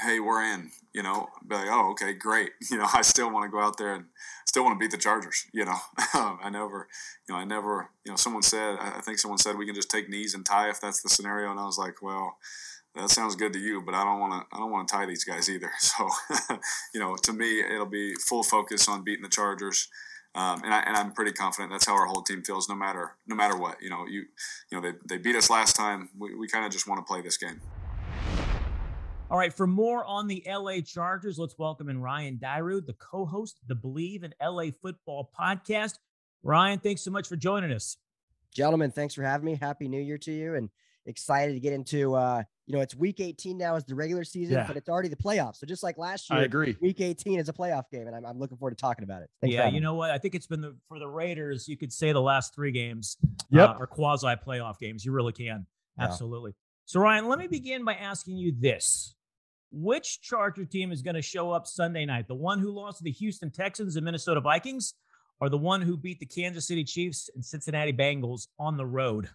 [0.01, 3.45] "Hey, we're in," you know, be like, "Oh, okay, great." You know, I still want
[3.45, 4.05] to go out there and
[4.47, 5.45] still want to beat the Chargers.
[5.53, 6.87] You know, I never,
[7.27, 9.75] you know, I never, you know, someone said, I I think someone said we can
[9.75, 12.37] just take knees and tie if that's the scenario, and I was like, well
[12.95, 14.55] that sounds good to you, but I don't want to.
[14.55, 15.71] I don't want to tie these guys either.
[15.79, 16.09] So,
[16.93, 19.89] you know, to me, it'll be full focus on beating the Chargers,
[20.35, 22.69] um, and, I, and I'm pretty confident that's how our whole team feels.
[22.69, 24.25] No matter no matter what, you know, you
[24.69, 26.09] you know they, they beat us last time.
[26.17, 27.61] We, we kind of just want to play this game.
[29.31, 33.59] All right, for more on the LA Chargers, let's welcome in Ryan Dyrud, the co-host
[33.61, 35.93] of the Bleav in LA Football podcast.
[36.43, 37.95] Ryan, thanks so much for joining us.
[38.53, 40.69] gentlemen thanks for having me happy new year to you and
[41.05, 44.55] excited to get into uh you know it's week 18 now is the regular season
[44.55, 44.67] Yeah.
[44.67, 46.75] but it's already the playoffs so just like last year I agree.
[46.81, 49.29] week 18 is a playoff game and i'm, I'm looking forward to talking about it
[49.39, 49.79] Thanks yeah, you me.
[49.79, 50.11] know what?
[50.11, 51.67] I think it's been the for the Raiders.
[51.69, 53.15] You could say the last three games
[53.51, 53.69] Yep.
[53.69, 55.05] uh, are quasi playoff games.
[55.05, 55.65] You really can.
[55.97, 56.03] Yeah.
[56.03, 56.53] Absolutely.
[56.85, 59.15] So, Ryan, let me begin by asking you this:
[59.71, 62.27] Which Charger team is going to show up Sunday night?
[62.27, 64.93] The one who lost to the Houston Texans and Minnesota Vikings,
[65.39, 69.29] or the one who beat the Kansas City Chiefs and Cincinnati Bengals on the road?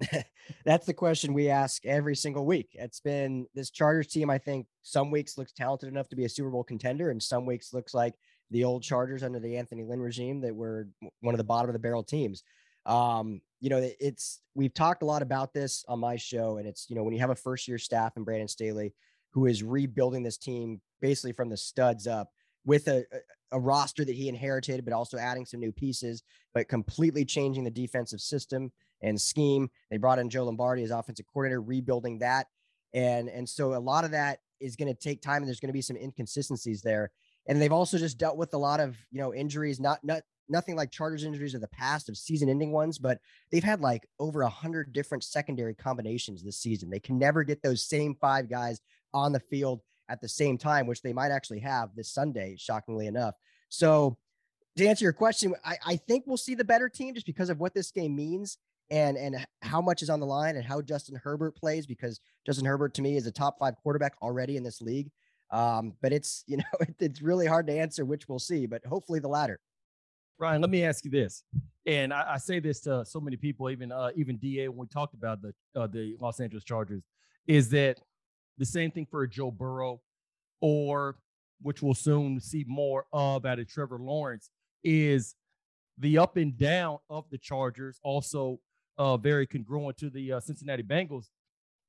[0.64, 4.66] that's the question we ask every single week it's been this chargers team i think
[4.80, 7.92] some weeks looks talented enough to be a super bowl contender and some weeks looks
[7.92, 8.14] like
[8.50, 10.88] the old chargers under the anthony lynn regime that were
[11.20, 12.42] one of the bottom of the barrel teams
[12.86, 16.88] um you know, it's we've talked a lot about this on my show, and it's
[16.88, 18.94] you know when you have a first year staff and Brandon Staley
[19.30, 22.30] who is rebuilding this team basically from the studs up
[22.64, 23.04] with a,
[23.52, 26.22] a roster that he inherited, but also adding some new pieces,
[26.54, 28.70] but completely changing the defensive system
[29.02, 29.70] and scheme.
[29.90, 32.46] They brought in Joe Lombardi as offensive coordinator, rebuilding that.
[32.92, 35.68] And, and so a lot of that is going to take time and there's going
[35.68, 37.10] to be some inconsistencies there.
[37.48, 40.76] And they've also just dealt with a lot of, you know, injuries, not, not, nothing
[40.76, 43.18] like Chargers injuries of the past of season ending ones, but
[43.50, 46.90] they've had like over a hundred different secondary combinations this season.
[46.90, 48.80] They can never get those same five guys
[49.12, 53.06] on the field at the same time, which they might actually have this Sunday, shockingly
[53.06, 53.34] enough.
[53.68, 54.18] So,
[54.76, 57.58] to answer your question, I, I think we'll see the better team just because of
[57.58, 58.58] what this game means
[58.90, 62.66] and and how much is on the line and how Justin Herbert plays because Justin
[62.66, 65.10] Herbert to me is a top five quarterback already in this league.
[65.50, 68.84] Um, but it's you know it, it's really hard to answer which we'll see, but
[68.84, 69.60] hopefully the latter.
[70.38, 71.44] Ryan, let me ask you this,
[71.86, 74.86] and I, I say this to so many people, even uh, even Da when we
[74.86, 77.02] talked about the uh, the Los Angeles Chargers,
[77.46, 78.00] is that
[78.60, 80.02] the same thing for a Joe Burrow,
[80.60, 81.16] or
[81.62, 84.50] which we'll soon see more of out of Trevor Lawrence,
[84.84, 85.34] is
[85.98, 88.60] the up and down of the Chargers, also
[88.98, 91.30] uh, very congruent to the uh, Cincinnati Bengals,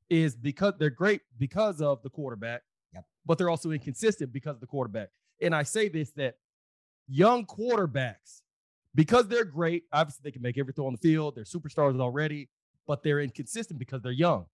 [0.09, 2.61] is because they're great because of the quarterback,
[2.93, 3.03] yep.
[3.25, 5.09] but they're also inconsistent because of the quarterback.
[5.41, 6.35] And I say this that
[7.09, 8.41] young quarterbacks,
[8.95, 12.49] because they're great, obviously they can make every throw on the field, they're superstars already,
[12.87, 14.45] but they're inconsistent because they're young.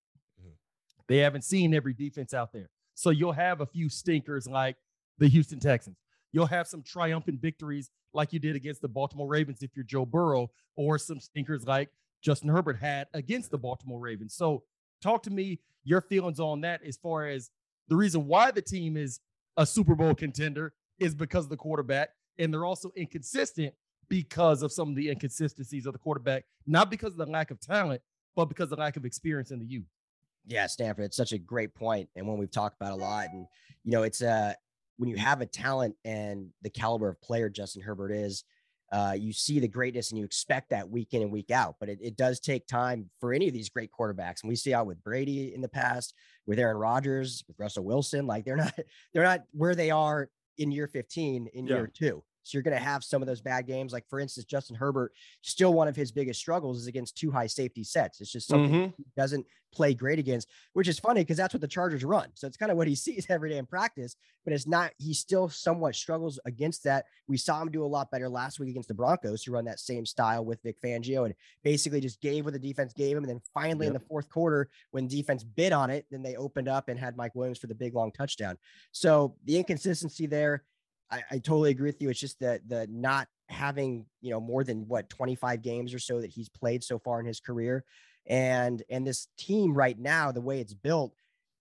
[1.07, 2.69] They haven't seen every defense out there.
[2.95, 4.75] So you'll have a few stinkers like
[5.17, 5.97] the Houston Texans.
[6.31, 10.05] You'll have some triumphant victories like you did against the Baltimore Ravens if you're Joe
[10.05, 11.89] Burrow, or some stinkers like
[12.21, 14.33] Justin Herbert had against the Baltimore Ravens.
[14.33, 14.63] So
[15.01, 17.49] talk to me your feelings on that as far as
[17.87, 19.19] the reason why the team is
[19.55, 23.73] a Super Bowl contender is because of the quarterback, and they're also inconsistent
[24.09, 27.59] because of some of the inconsistencies of the quarterback, not because of the lack of
[27.59, 28.01] talent,
[28.35, 29.87] but because of the lack of experience in the youth.
[30.47, 33.27] Yeah, Stanford, it's such a great point and one we've talked about a lot.
[33.31, 33.45] And
[33.83, 34.53] you know, it's uh
[34.97, 38.43] when you have a talent and the caliber of player Justin Herbert is,
[38.91, 41.75] uh, you see the greatness and you expect that week in and week out.
[41.79, 44.41] But it, it does take time for any of these great quarterbacks.
[44.41, 46.13] And we see out with Brady in the past,
[46.45, 48.73] with Aaron Rodgers, with Russell Wilson, like they're not
[49.13, 51.75] they're not where they are in year 15 in yeah.
[51.75, 52.23] year two.
[52.47, 53.93] So you're going to have some of those bad games.
[53.93, 57.47] Like for instance, Justin Herbert, still one of his biggest struggles is against two high
[57.47, 58.21] safety sets.
[58.21, 58.93] It's just something mm-hmm.
[58.97, 62.29] he doesn't play great against, which is funny because that's what the Chargers run.
[62.33, 65.13] So it's kind of what he sees every day in practice, but it's not, he
[65.13, 67.05] still somewhat struggles against that.
[67.27, 69.79] We saw him do a lot better last week against the Broncos, who run that
[69.79, 73.23] same style with Vic Fangio and basically just gave what the defense gave him.
[73.23, 73.95] And then finally yep.
[73.95, 77.17] in the fourth quarter, when defense bid on it, then they opened up and had
[77.17, 78.57] Mike Williams for the big long touchdown.
[78.91, 80.63] So the inconsistency there
[81.11, 82.09] I, I totally agree with you.
[82.09, 86.21] It's just that the not having you know more than what 25 games or so
[86.21, 87.83] that he's played so far in his career,
[88.25, 91.13] and and this team right now, the way it's built,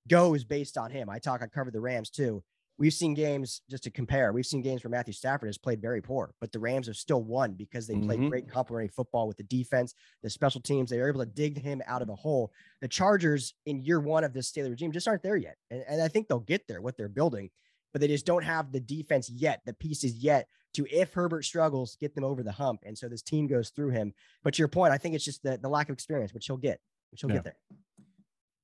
[0.08, 1.08] goes based on him.
[1.08, 1.42] I talk.
[1.42, 2.42] I covered the Rams too.
[2.78, 4.34] We've seen games just to compare.
[4.34, 7.22] We've seen games where Matthew Stafford has played very poor, but the Rams have still
[7.22, 8.06] won because they mm-hmm.
[8.06, 10.90] played great complementary football with the defense, the special teams.
[10.90, 12.52] They were able to dig him out of a hole.
[12.82, 16.02] The Chargers in year one of this Staley regime just aren't there yet, and, and
[16.02, 16.82] I think they'll get there.
[16.82, 17.48] What they're building,
[17.96, 21.96] but they just don't have the defense yet, the pieces yet to, if Herbert struggles,
[21.98, 22.82] get them over the hump.
[22.84, 24.12] And so this team goes through him.
[24.44, 26.58] But to your point, I think it's just the, the lack of experience, which he'll
[26.58, 26.78] get,
[27.10, 27.36] which he'll yeah.
[27.36, 27.56] get there.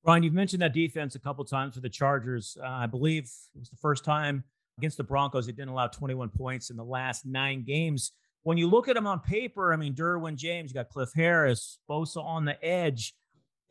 [0.05, 2.55] Ryan, you've mentioned that defense a couple times for the Chargers.
[2.61, 3.23] Uh, I believe
[3.55, 4.43] it was the first time
[4.77, 5.47] against the Broncos.
[5.47, 8.11] It didn't allow 21 points in the last nine games.
[8.43, 11.79] When you look at them on paper, I mean, Derwin James, you got Cliff Harris,
[11.89, 13.15] Bosa on the edge.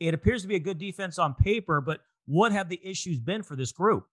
[0.01, 3.43] It appears to be a good defense on paper, but what have the issues been
[3.43, 4.07] for this group?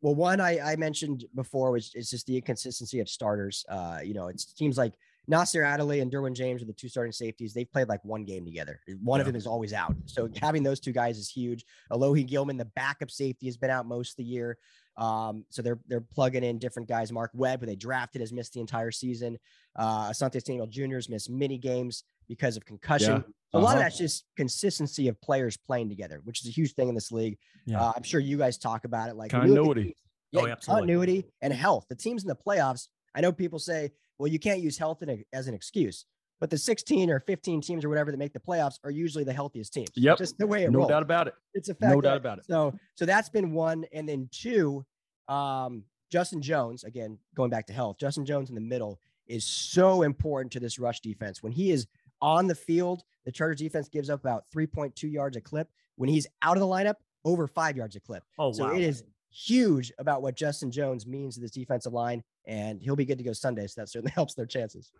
[0.00, 3.64] Well, one I, I mentioned before was it's just the inconsistency of starters.
[3.68, 4.94] Uh, you know, it seems like
[5.26, 7.52] Nasir Adderley and Derwin James are the two starting safeties.
[7.52, 8.80] They've played like one game together.
[9.02, 9.22] One yeah.
[9.22, 9.94] of them is always out.
[10.06, 11.66] So having those two guys is huge.
[11.92, 14.56] Alohi Gilman, the backup safety, has been out most of the year.
[14.98, 17.12] Um, so they're they're plugging in different guys.
[17.12, 19.38] Mark Webb, who they drafted, has missed the entire season.
[19.76, 20.96] Uh, Asante Samuel Jr.
[20.96, 23.12] has missed many games because of concussion.
[23.12, 23.22] Yeah.
[23.52, 23.84] So a lot of uh-huh.
[23.84, 27.38] that's just consistency of players playing together, which is a huge thing in this league.
[27.64, 27.80] Yeah.
[27.80, 29.96] Uh, I'm sure you guys talk about it like continuity.
[30.32, 31.86] Yeah, oh, continuity and health.
[31.88, 35.24] The teams in the playoffs, I know people say, well, you can't use health a,
[35.32, 36.04] as an excuse,
[36.40, 39.32] but the 16 or 15 teams or whatever that make the playoffs are usually the
[39.32, 39.90] healthiest teams.
[39.94, 40.18] Yep.
[40.18, 40.90] Just the way it No rolls.
[40.90, 41.34] doubt about it.
[41.54, 41.94] It's a fact.
[41.94, 42.44] No doubt about it.
[42.46, 43.84] So, so that's been one.
[43.92, 44.84] And then two,
[45.28, 50.02] um, Justin Jones, again, going back to health, Justin Jones in the middle is so
[50.02, 51.42] important to this rush defense.
[51.42, 51.86] When he is
[52.22, 55.68] on the field, the Chargers defense gives up about 3.2 yards a clip.
[55.96, 58.22] When he's out of the lineup, over five yards a clip.
[58.38, 58.74] Oh, so wow.
[58.74, 63.04] it is huge about what Justin Jones means to this defensive line, and he'll be
[63.04, 63.66] good to go Sunday.
[63.66, 64.90] So that certainly helps their chances.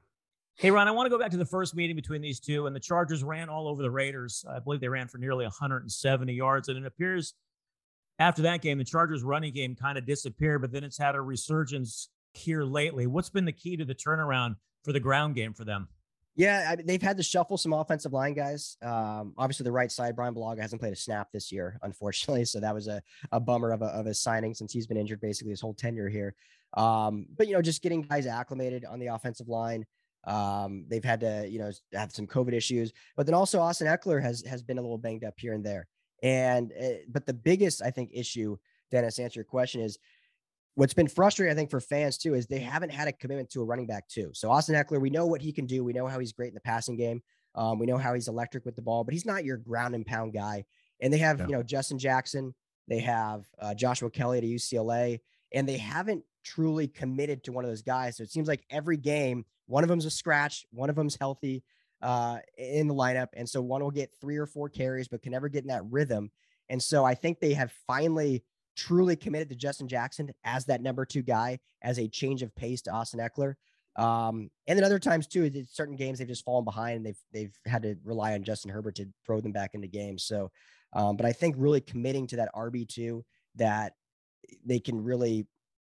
[0.59, 2.75] Hey, Ron, I want to go back to the first meeting between these two, and
[2.75, 4.45] the Chargers ran all over the Raiders.
[4.51, 7.35] I believe they ran for nearly 170 yards, and it appears
[8.19, 11.21] after that game, the Chargers' running game kind of disappeared, but then it's had a
[11.21, 13.07] resurgence here lately.
[13.07, 15.87] What's been the key to the turnaround for the ground game for them?
[16.35, 18.77] Yeah, I, they've had to shuffle some offensive line guys.
[18.83, 22.45] Um, obviously, the right side, Bryan Bulaga hasn't played a snap this year, unfortunately.
[22.47, 25.21] So that was a, a bummer of a, of a signing since he's been injured
[25.21, 26.35] basically his whole tenure here.
[26.77, 29.87] Um, but, you know, just getting guys acclimated on the offensive line.
[30.29, 34.23] Um, they've had to, you know, have some COVID issues, but then also Austin Ekeler
[34.23, 35.89] has has been a little banged up here and there.
[36.23, 38.57] And uh, but the biggest I think issue,
[38.91, 39.99] Dennis, answer your question is
[40.75, 43.63] what's been frustrating, I think, for fans too, is they haven't had a commitment to
[43.63, 44.31] a running back too.
[44.35, 45.83] So Austin Ekeler, we know what he can do.
[45.83, 47.23] We know how he's great in the passing game.
[47.55, 50.07] Um, we know how he's electric with the ball, but he's not your ground and
[50.07, 50.65] pound guy.
[51.01, 51.47] And they have, yeah.
[51.47, 52.55] you know, Justin Jackson,
[52.87, 55.21] they have uh, Joshua Kelley at UCLA,
[55.53, 58.17] and they haven't truly committed to one of those guys.
[58.17, 61.63] So it seems like every game, one of them's a scratch, one of them's healthy
[62.03, 63.29] uh, in the lineup.
[63.35, 65.83] And so one will get three or four carries, but can never get in that
[65.91, 66.31] rhythm.
[66.69, 68.45] And so I think they have finally
[68.77, 72.83] truly committed to Justin Jackson as that number two guy, as a change of pace
[72.83, 73.55] to Austin Ekeler.
[73.97, 77.59] Um, and then other times too, certain games they've just fallen behind and they've they've
[77.67, 80.23] had to rely on Justin Herbert to throw them back into games.
[80.23, 80.53] So,
[80.93, 83.25] um, but I think really committing to that RB two
[83.57, 83.95] that
[84.65, 85.47] they can really,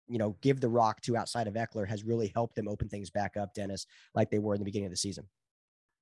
[0.09, 3.11] you know, give the rock to outside of Ekeler has really helped them open things
[3.11, 5.27] back up, Dennis, like they were in the beginning of the season.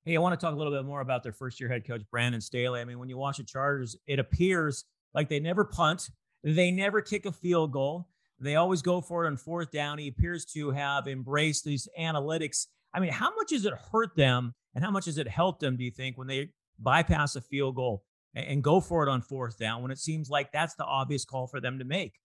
[0.04, 2.02] Hey, I want to talk a little bit more about their first year head coach,
[2.10, 2.80] Brandon Staley.
[2.80, 4.84] I mean, when you watch the Chargers, it appears
[5.14, 6.10] like they never punt,
[6.42, 8.08] they never kick a field goal.
[8.40, 9.98] They always go for it on fourth down.
[9.98, 12.66] He appears to have embraced these analytics.
[12.92, 15.76] I mean, how much has it hurt them and how much has it helped them,
[15.76, 16.48] do you think, when they
[16.80, 18.02] bypass a field goal
[18.34, 21.46] and go for it on fourth down when it seems like that's the obvious call
[21.46, 22.18] for them to make?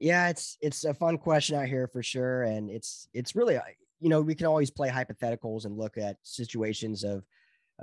[0.00, 3.58] Yeah, it's it's a fun question out here for sure, and it's it's really
[4.04, 7.24] you know, we can always play hypotheticals and look at situations of,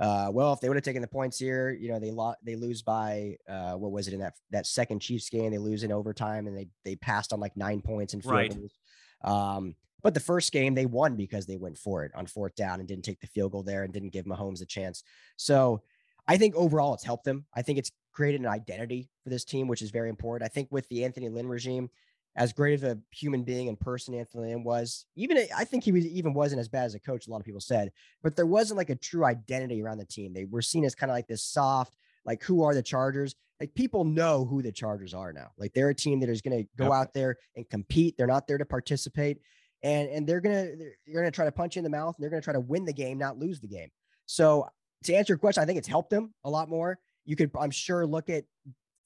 [0.00, 2.54] uh, well, if they would have taken the points here, you know, they lo- they
[2.54, 5.50] lose by uh, what was it in that that second Chiefs game?
[5.50, 8.56] They lose in overtime and they they passed on like nine points in field right.
[8.56, 8.78] goals.
[9.24, 12.78] Um, but the first game they won because they went for it on fourth down
[12.78, 15.02] and didn't take the field goal there and didn't give Mahomes a chance.
[15.36, 15.82] So
[16.28, 17.46] I think overall it's helped them.
[17.52, 20.48] I think it's created an identity for this team, which is very important.
[20.48, 21.90] I think with the Anthony Lynn regime,
[22.34, 25.92] as great of a human being and person Anthony Lynn was, even I think he
[25.92, 27.26] was even wasn't as bad as a coach.
[27.26, 30.32] A lot of people said, but there wasn't like a true identity around the team.
[30.32, 33.34] They were seen as kind of like this soft, like who are the Chargers?
[33.60, 35.50] Like people know who the Chargers are now.
[35.58, 36.92] Like they're a team that is going to go yep.
[36.92, 38.16] out there and compete.
[38.16, 39.38] They're not there to participate,
[39.82, 40.68] and and they're gonna
[41.06, 42.84] they're gonna try to punch you in the mouth and they're gonna try to win
[42.84, 43.90] the game, not lose the game.
[44.26, 44.68] So
[45.04, 46.98] to answer your question, I think it's helped them a lot more.
[47.24, 48.44] You could, I'm sure, look at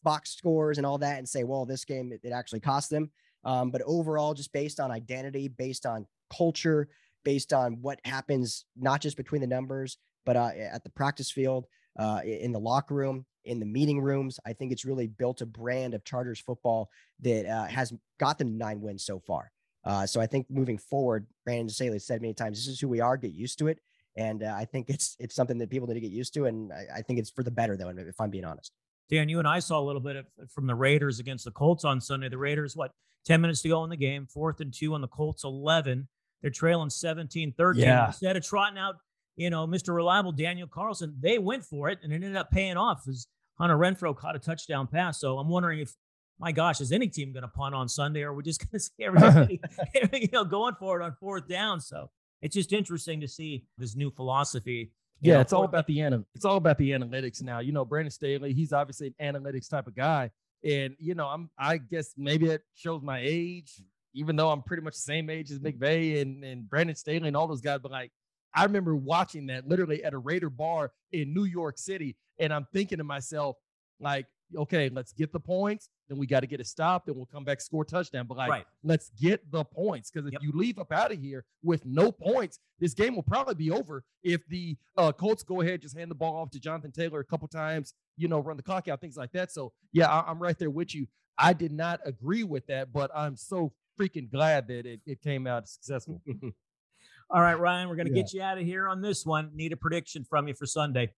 [0.03, 3.11] box scores and all that and say, well, this game it, it actually cost them.
[3.45, 6.89] Um, but overall, just based on identity, based on culture,
[7.25, 11.67] based on what happens not just between the numbers, but uh, at the practice field,
[11.99, 15.47] uh, in the locker room, in the meeting rooms, I think it's really built a
[15.47, 19.51] brand of Chargers football that uh, has got them nine wins so far.
[19.85, 23.01] Uh, so I think moving forward, Brandon Staley said many times, this is who we
[23.01, 23.17] are.
[23.17, 23.79] Get used to it.
[24.17, 26.73] And uh, I think it's it's something that people need to get used to, and
[26.73, 27.91] I, I think it's for the better, though.
[27.91, 28.73] If I'm being honest.
[29.09, 31.85] Dan, you and I saw a little bit of, from the Raiders against the Colts
[31.85, 32.29] on Sunday.
[32.29, 32.91] The Raiders, what,
[33.27, 36.09] 10 minutes to go in the game, fourth and two on the Colts 11.
[36.43, 37.83] They're trailing 17 13.
[37.83, 38.07] Yeah.
[38.07, 38.97] Instead of trotting out,
[39.37, 39.95] you know, Mr.
[39.95, 43.27] Reliable Daniel Carlson, they went for it and it ended up paying off as
[43.59, 45.21] Hunter Renfrow caught a touchdown pass.
[45.21, 45.95] So I'm wondering if,
[46.39, 48.71] my gosh, is any team going to punt on Sunday or we're we just going
[48.73, 49.61] to see everybody
[50.13, 51.81] you know, going for it on fourth down?
[51.81, 52.11] So
[52.43, 56.25] it's just interesting to see this new philosophy yeah, know, it's all about the ana-
[56.35, 57.61] it's all about the analytics now.
[57.61, 60.31] You know, Brandon Staley, he's obviously an analytics type of guy.
[60.65, 63.81] And you know, I'm I guess maybe it shows my age,
[64.15, 67.37] even though I'm pretty much the same age as McVay and, and Brandon Staley and
[67.37, 67.81] all those guys.
[67.83, 68.13] But like
[68.55, 72.17] I remember watching that literally at a Raider bar in New York City.
[72.39, 73.57] And I'm thinking to myself,
[74.01, 75.89] like, okay, let's get the points.
[76.09, 77.07] Then we got to get it stopped.
[77.07, 78.27] Then we'll come back, score touchdown.
[78.27, 78.65] But like, right.
[78.85, 80.43] let's get the points because if yep.
[80.43, 84.05] you leave up out of here with no points, this game will probably be over.
[84.23, 87.25] If the uh, Colts go ahead, just hand the ball off to Jonathan Taylor a
[87.25, 89.51] couple times, you know, run the clock out, things like that.
[89.53, 91.07] So yeah, I- I'm right there with you.
[91.39, 95.47] I did not agree with that, but I'm so freaking glad that it, it came
[95.47, 96.23] out successful.
[97.31, 98.23] All right, Ryan, we're going to yeah.
[98.23, 99.51] get you out of here on this one.
[99.53, 101.11] Need a prediction from you for Sunday.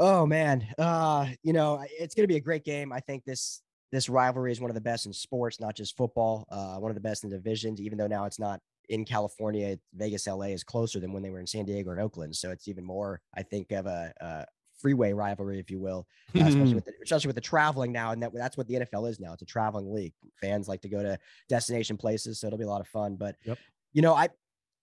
[0.00, 2.90] Oh man, uh, you know it's going to be a great game.
[2.90, 3.60] I think this
[3.92, 6.46] this rivalry is one of the best in sports, not just football.
[6.50, 7.80] Uh, one of the best in divisions.
[7.82, 11.38] Even though now it's not in California, Vegas, LA is closer than when they were
[11.38, 12.34] in San Diego and Oakland.
[12.34, 14.46] So it's even more, I think, of a, a
[14.80, 18.12] freeway rivalry, if you will, uh, especially, with the, especially with the traveling now.
[18.12, 19.32] And that, that's what the NFL is now.
[19.32, 20.14] It's a traveling league.
[20.40, 23.16] Fans like to go to destination places, so it'll be a lot of fun.
[23.16, 23.58] But yep.
[23.92, 24.28] you know, I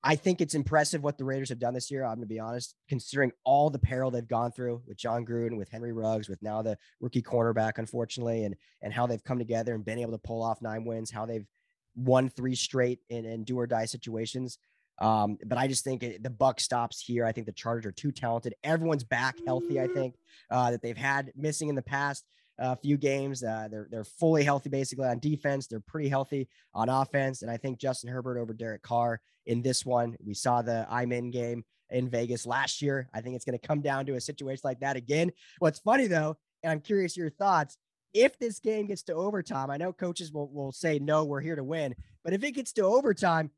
[0.07, 2.05] I think it's impressive what the Raiders have done this year.
[2.05, 5.57] I'm going to be honest, considering all the peril they've gone through with Jon Gruden,
[5.57, 9.75] with Henry Ruggs, with now the rookie cornerback, unfortunately, and and how they've come together
[9.75, 11.45] and been able to pull off nine wins, how they've
[11.93, 14.59] won three straight in, in do or die situations.
[14.99, 17.25] Um, but I just think it, the buck stops here.
[17.25, 18.55] I think the Chargers are too talented.
[18.63, 19.77] Everyone's back healthy.
[19.77, 20.15] I think
[20.49, 22.23] uh, that they've had missing in the past
[22.59, 23.43] a few games.
[23.43, 25.67] Uh, they're they're fully healthy basically on defense.
[25.67, 29.85] They're pretty healthy on offense, and I think Justin Herbert over Derek Carr in this
[29.85, 30.15] one.
[30.23, 33.09] We saw the I'm in game in Vegas last year.
[33.13, 35.31] I think it's going to come down to a situation like that again.
[35.59, 37.77] What's funny though, and I'm curious your thoughts.
[38.13, 41.55] If this game gets to overtime, I know coaches will, will say, no, we're here
[41.55, 41.93] to win.
[42.23, 43.51] But if it gets to overtime,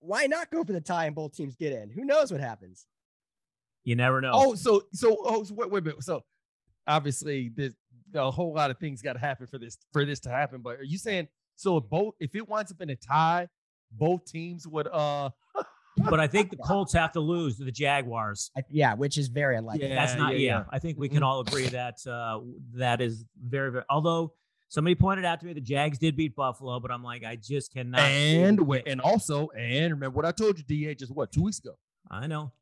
[0.00, 1.90] why not go for the tie and both teams get in?
[1.90, 2.86] Who knows what happens?
[3.84, 4.32] You never know.
[4.34, 6.02] Oh, so so oh, so wait, wait a minute.
[6.04, 6.22] So
[6.86, 7.74] obviously, there's
[8.14, 10.60] a whole lot of things got to happen for this for this to happen.
[10.62, 11.78] But are you saying so?
[11.78, 13.48] If both if it winds up in a tie,
[13.92, 15.30] both teams would uh.
[16.10, 18.50] but I think the Colts have to lose to the Jaguars.
[18.70, 19.88] Yeah, which is very unlikely.
[19.88, 20.38] Yeah, That's not.
[20.38, 20.64] Yeah, yeah.
[20.70, 21.24] I think we can mm-hmm.
[21.24, 22.40] all agree that uh,
[22.74, 23.84] that is very very.
[23.90, 24.32] Although
[24.70, 27.72] Somebody pointed out to me the Jags did beat Buffalo, but I'm like, I just
[27.72, 28.00] cannot.
[28.00, 31.78] And and also, and remember what I told you, Da, just what two weeks ago.
[32.10, 32.52] I know.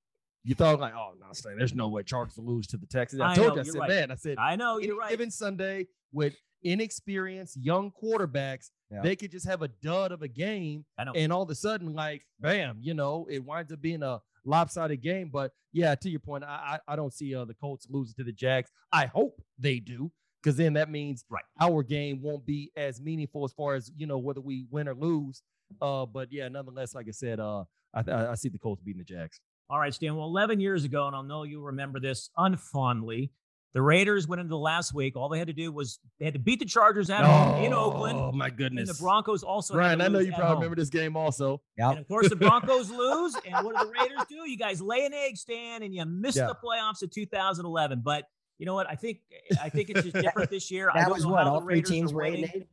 [0.47, 1.27] You thought like, oh no,
[1.59, 3.21] there's no way Chargers will lose to the Texans.
[3.21, 3.89] I, I told know, you, I said, right.
[3.89, 5.11] man, I said, I know you're right.
[5.11, 9.03] Given Sunday with inexperienced young quarterbacks, yeah.
[9.03, 12.23] they could just have a dud of a game, and all of a sudden, like,
[12.39, 15.31] bam, you know, it winds up being a lopsided game.
[15.33, 18.23] But yeah, to your point, I I, I don't see uh, the Colts losing to
[18.23, 18.71] the Jags.
[18.93, 21.43] I hope they do because then that means right.
[21.61, 24.95] our game won't be as meaningful as far as you know whether we win or
[24.95, 25.43] lose.
[25.83, 29.05] Uh, but yeah, nonetheless, like I said, uh, I, I see the Colts beating the
[29.05, 29.41] Jags.
[29.69, 30.15] All right, Stan.
[30.17, 33.31] Well, 11 years ago, and I know you remember this unfondly.
[33.75, 35.17] The Raiders went into the last week.
[35.17, 37.65] All they had to do was they had to beat the Chargers at oh, home
[37.65, 38.19] in Oakland.
[38.19, 38.89] Oh my goodness!
[38.89, 39.77] And the Broncos also.
[39.77, 40.55] Ryan, I know you probably home.
[40.61, 41.61] remember this game also.
[41.77, 41.91] Yeah.
[41.91, 43.37] And of course, the Broncos lose.
[43.45, 44.49] And what do the Raiders do?
[44.49, 48.01] You guys lay an egg, Stan, and you miss the playoffs of 2011.
[48.03, 48.25] But
[48.59, 48.89] you know what?
[48.89, 49.19] I think
[49.63, 50.91] I think it's just different this year.
[50.95, 52.67] that I was what all three teams were eight and eight.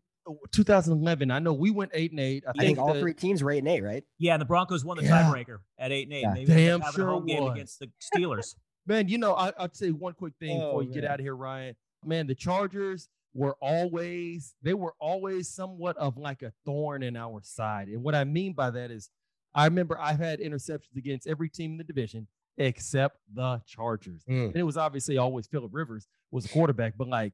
[0.52, 1.32] 2011.
[1.32, 2.44] I know we went eight and eight.
[2.46, 4.04] I, I think, think, all the, three teams were eight and eight, right?
[4.18, 5.24] Yeah, and the Broncos won the yeah.
[5.24, 6.22] tiebreaker at eight and eight.
[6.22, 6.34] Yeah.
[6.34, 8.56] They Damn sure a home game against the Steelers.
[8.88, 11.02] man, you know, I, will say one quick thing oh, before you man.
[11.02, 11.76] get out of here, Ryan.
[12.06, 17.42] Man, the Chargers were always they were always somewhat of like a thorn in our
[17.44, 19.10] side, and what I mean by that is,
[19.54, 24.24] I remember I've had interceptions against every team in the division except the Chargers.
[24.30, 24.48] Mm.
[24.48, 27.34] And it was obviously always Philip Rivers was a quarterback, but like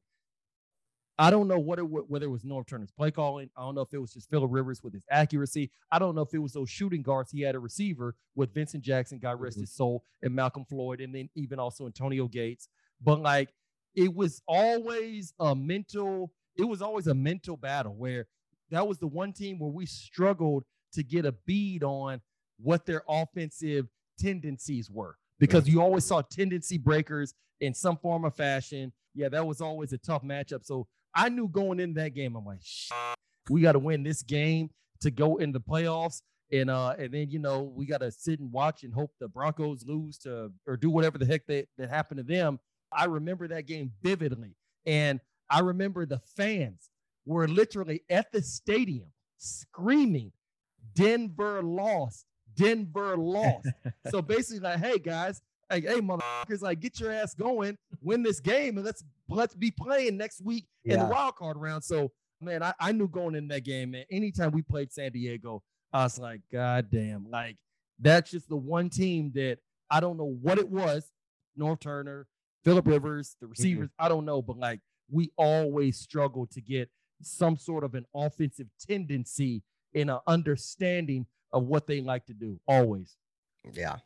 [1.20, 3.50] I don't know what it, whether it was Norv Turner's play calling.
[3.54, 5.70] I don't know if it was just Philip Rivers with his accuracy.
[5.92, 8.82] I don't know if it was those shooting guards he had a receiver with Vincent
[8.82, 9.64] Jackson, God rest mm-hmm.
[9.64, 12.68] his soul, and Malcolm Floyd, and then even also Antonio Gates.
[13.02, 13.50] But like
[13.94, 18.26] it was always a mental, it was always a mental battle where
[18.70, 20.64] that was the one team where we struggled
[20.94, 22.22] to get a bead on
[22.58, 28.30] what their offensive tendencies were because you always saw tendency breakers in some form or
[28.30, 28.90] fashion.
[29.14, 30.64] Yeah, that was always a tough matchup.
[30.64, 32.60] So I knew going in that game, I'm like,
[33.48, 36.22] we got to win this game to go in the playoffs.
[36.52, 39.28] And uh, and then you know we got to sit and watch and hope the
[39.28, 42.58] Broncos lose to or do whatever the heck that, that happened to them.
[42.92, 46.90] I remember that game vividly, and I remember the fans
[47.24, 50.32] were literally at the stadium screaming,
[50.96, 52.26] "Denver lost!
[52.56, 53.68] Denver lost.
[54.10, 55.40] so basically, like, hey guys,
[55.70, 59.70] like, hey motherfuckers, like get your ass going, win this game, and let's let's be
[59.70, 60.94] playing next week yeah.
[60.94, 61.84] in the wild card round.
[61.84, 62.10] So
[62.40, 64.04] man, I, I knew going in that game, man.
[64.10, 65.62] Anytime we played San Diego,
[65.92, 67.56] I was like, God damn, like
[67.98, 69.58] that's just the one team that
[69.90, 71.10] I don't know what it was.
[71.58, 72.26] Norv Turner,
[72.64, 74.04] Philip Rivers, the receivers, mm-hmm.
[74.04, 76.88] I don't know, but like we always struggled to get
[77.22, 79.62] some sort of an offensive tendency
[79.92, 83.16] in an understanding of what they like to do always.
[83.72, 83.96] Yeah.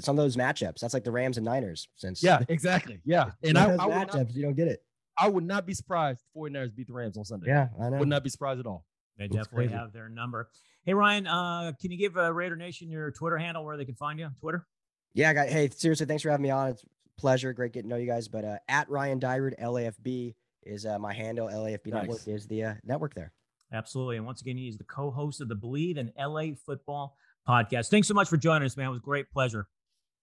[0.00, 0.80] Some of those matchups.
[0.80, 3.00] That's like the Rams and Niners since Yeah, exactly.
[3.04, 3.30] Yeah.
[3.42, 4.82] And I, I matchups, not, you don't get it.
[5.18, 7.48] I would not be surprised if 49ers beat the Rams on Sunday.
[7.48, 7.98] Yeah, I know.
[7.98, 8.84] Would not be surprised at all.
[9.18, 9.74] They definitely crazy.
[9.74, 10.48] have their number.
[10.84, 13.94] Hey Ryan, uh, can you give uh, Raider Nation your Twitter handle where they can
[13.94, 14.66] find you on Twitter?
[15.14, 16.70] Yeah, I got hey, seriously, thanks for having me on.
[16.70, 16.84] It's
[17.18, 17.52] pleasure.
[17.52, 18.28] Great getting to know you guys.
[18.28, 21.48] But uh, at Ryan Dyrud, LAFB is uh, my handle.
[21.48, 22.02] LAFB nice.
[22.02, 23.32] Network is the uh, network there.
[23.72, 24.16] Absolutely.
[24.16, 27.16] And once again, he's the co-host of the Bleav in LA Football
[27.48, 27.88] podcast.
[27.88, 28.86] Thanks so much for joining us, man.
[28.86, 29.66] It was a great pleasure.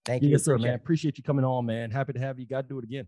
[0.06, 0.30] Thank you.
[0.30, 0.74] Yes, sir, man.
[0.74, 1.92] Appreciate you coming on, man.
[1.92, 2.46] Happy to have you.
[2.46, 3.08] Got to do it again.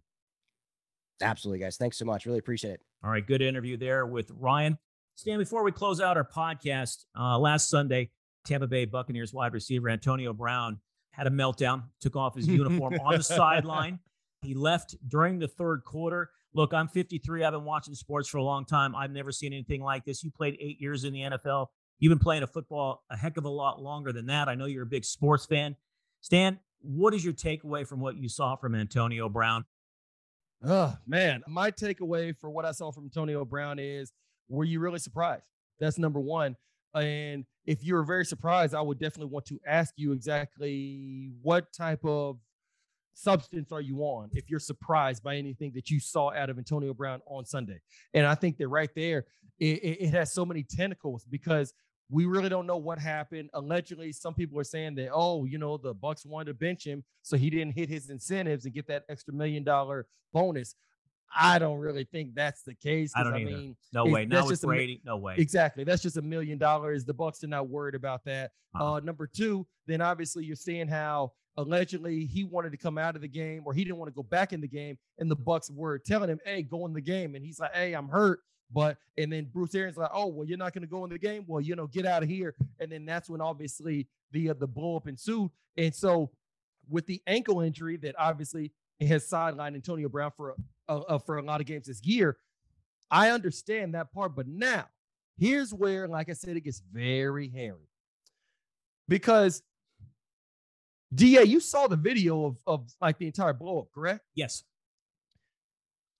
[1.21, 1.77] Absolutely, guys.
[1.77, 2.25] Thanks so much.
[2.25, 2.81] Really appreciate it.
[3.03, 3.25] All right.
[3.25, 4.77] Good interview there with Ryan.
[5.15, 8.09] Stan, before we close out our podcast, uh, last Sunday,
[8.45, 10.79] Tampa Bay Buccaneers wide receiver Antonio Brown
[11.11, 13.99] had a meltdown, took off his uniform on the sideline.
[14.41, 16.31] He left during the third quarter.
[16.53, 17.43] Look, I'm 53.
[17.43, 18.95] I've been watching sports for a long time.
[18.95, 20.23] I've never seen anything like this.
[20.23, 21.67] You played eight years in the NFL
[22.01, 24.49] You've been playing a football a heck of a lot longer than that.
[24.49, 25.75] I know you're a big sports fan.
[26.19, 29.65] Stan, what is your takeaway from what you saw from Antonio Brown?
[30.63, 31.43] Oh, man.
[31.47, 34.11] My takeaway for what I saw from Antonio Brown is
[34.49, 35.43] were you really surprised?
[35.79, 36.57] That's number one.
[36.95, 42.03] And if you're very surprised, I would definitely want to ask you exactly what type
[42.03, 42.39] of
[43.13, 46.95] substance are you on if you're surprised by anything that you saw out of Antonio
[46.95, 47.79] Brown on Sunday.
[48.15, 49.25] And I think that right there,
[49.59, 51.73] it, it, has so many tentacles because
[52.11, 53.49] we really don't know what happened.
[53.53, 57.03] Allegedly, some people are saying that, oh, you know, the Bucs wanted to bench him,
[57.21, 60.75] so he didn't hit his incentives and get that extra million dollar bonus.
[61.33, 63.13] I don't really think that's the case.
[63.15, 63.51] I don't I either.
[63.51, 64.25] mean, no way.
[64.25, 65.35] With Brady, a, no way.
[65.37, 65.85] Exactly.
[65.85, 67.05] That's just a million dollars.
[67.05, 68.51] The Bucs are not worried about that.
[68.75, 68.95] Uh-huh.
[68.95, 73.21] Uh, number two, then obviously you're seeing how allegedly he wanted to come out of
[73.21, 75.71] the game or he didn't want to go back in the game, and the Bucs
[75.73, 78.41] were telling him, "Hey, go in the game," and he's like, "Hey, I'm hurt."
[78.73, 81.19] But and then Bruce Arians like, "Oh, well, you're not going to go in the
[81.19, 81.43] game.
[81.47, 84.67] Well, you know, get out of here." And then that's when obviously the uh, the
[84.67, 85.51] blow up ensued.
[85.77, 86.31] And so
[86.89, 90.55] with the ankle injury that obviously has sidelined Antonio Brown for
[90.87, 92.37] a, a, for a lot of games this year.
[93.09, 94.85] I understand that part, but now
[95.37, 97.89] here's where, like I said, it gets very hairy
[99.09, 99.63] because
[101.13, 104.21] Da, you saw the video of of like the entire blow up, correct?
[104.33, 104.63] Yes.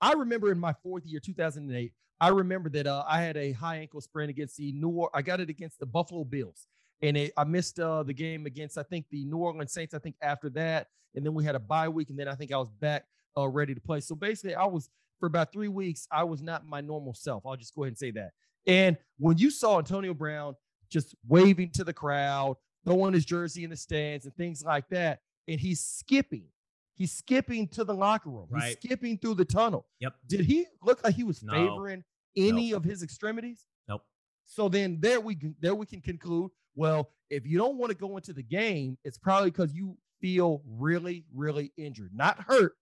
[0.02, 3.78] I remember in my fourth year, 2008, I remember that uh, I had a high
[3.78, 5.12] ankle sprain against the New Orleans.
[5.16, 6.68] I got it against the Buffalo Bills,
[7.02, 9.96] and it, I missed uh, the game against I think the New Orleans Saints.
[9.96, 12.54] I think after that, and then we had a bye week, and then I think
[12.54, 13.06] I was back
[13.36, 14.02] uh, ready to play.
[14.02, 14.88] So basically, I was
[15.20, 16.08] for about three weeks.
[16.12, 17.44] I was not my normal self.
[17.44, 18.32] I'll just go ahead and say that.
[18.68, 20.56] And when you saw Antonio Brown
[20.92, 22.56] just waving to the crowd,
[22.86, 26.46] throwing his jersey in the stands and things like that, and he's skipping.
[26.94, 28.46] He's skipping to the locker room.
[28.52, 28.64] Right.
[28.66, 29.88] He's skipping through the tunnel.
[30.02, 30.14] Yep.
[30.28, 31.54] Did he look like he was no.
[31.54, 32.04] favoring
[32.36, 32.78] any nope.
[32.78, 33.66] of his extremities?
[33.88, 34.04] Nope.
[34.46, 36.52] So then there we there we can conclude.
[36.76, 40.62] Well, if you don't want to go into the game, it's probably because you feel
[40.66, 42.74] really, really injured, not hurt,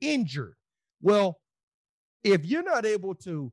[0.00, 0.56] injured.
[1.00, 1.38] Well,
[2.22, 3.52] if you're not able to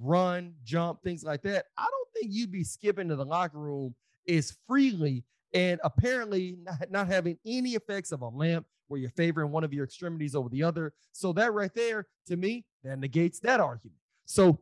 [0.00, 3.94] run, jump, things like that, I don't think you'd be skipping to the locker room
[4.28, 9.50] as freely and apparently not, not having any effects of a lamp where you're favoring
[9.50, 10.92] one of your extremities over the other.
[11.12, 13.98] So that right there, to me, that negates that argument.
[14.28, 14.60] So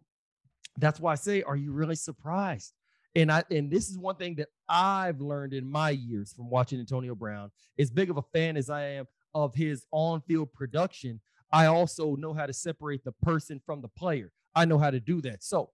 [0.78, 2.72] that's why I say, are you really surprised?
[3.14, 6.78] And I and this is one thing that I've learned in my years from watching
[6.78, 7.50] Antonio Brown.
[7.78, 12.32] As big of a fan as I am of his on-field production, I also know
[12.32, 14.32] how to separate the person from the player.
[14.54, 15.42] I know how to do that.
[15.42, 15.70] So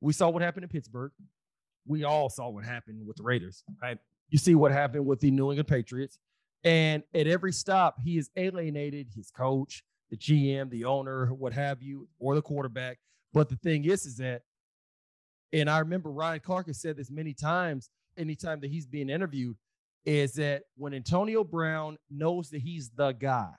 [0.00, 1.12] we saw what happened in Pittsburgh.
[1.86, 3.98] We all saw what happened with the Raiders, right?
[4.30, 6.18] You see what happened with the New England Patriots.
[6.62, 11.82] And at every stop, he has alienated his coach, the GM, the owner, what have
[11.82, 12.98] you, or the quarterback.
[13.32, 14.42] But the thing is, is that
[15.54, 17.88] and I remember Ryan Clark has said this many times,
[18.18, 19.56] anytime that he's being interviewed,
[20.04, 23.52] is that when Antonio Brown knows that he's the guy.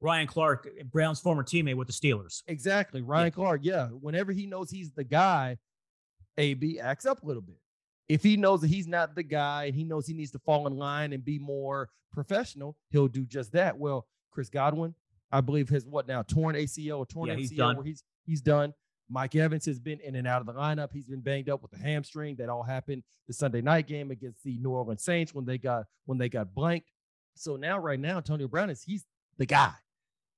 [0.00, 2.42] Ryan Clark, Brown's former teammate with the Steelers.
[2.46, 3.02] Exactly.
[3.02, 3.30] Ryan yeah.
[3.30, 3.86] Clark, yeah.
[3.88, 5.58] Whenever he knows he's the guy,
[6.38, 7.56] AB acts up a little bit.
[8.08, 10.68] If he knows that he's not the guy and he knows he needs to fall
[10.68, 13.76] in line and be more professional, he'll do just that.
[13.76, 14.94] Well, Chris Godwin,
[15.32, 17.76] I believe, has what now torn ACL or torn yeah, ACL he's done.
[17.76, 18.74] where he's he's done.
[19.08, 20.88] Mike Evans has been in and out of the lineup.
[20.92, 22.36] He's been banged up with a hamstring.
[22.36, 25.84] That all happened the Sunday night game against the New Orleans Saints when they got
[26.06, 26.90] when they got blanked.
[27.34, 29.04] So now, right now, Antonio Brown is he's
[29.38, 29.72] the guy.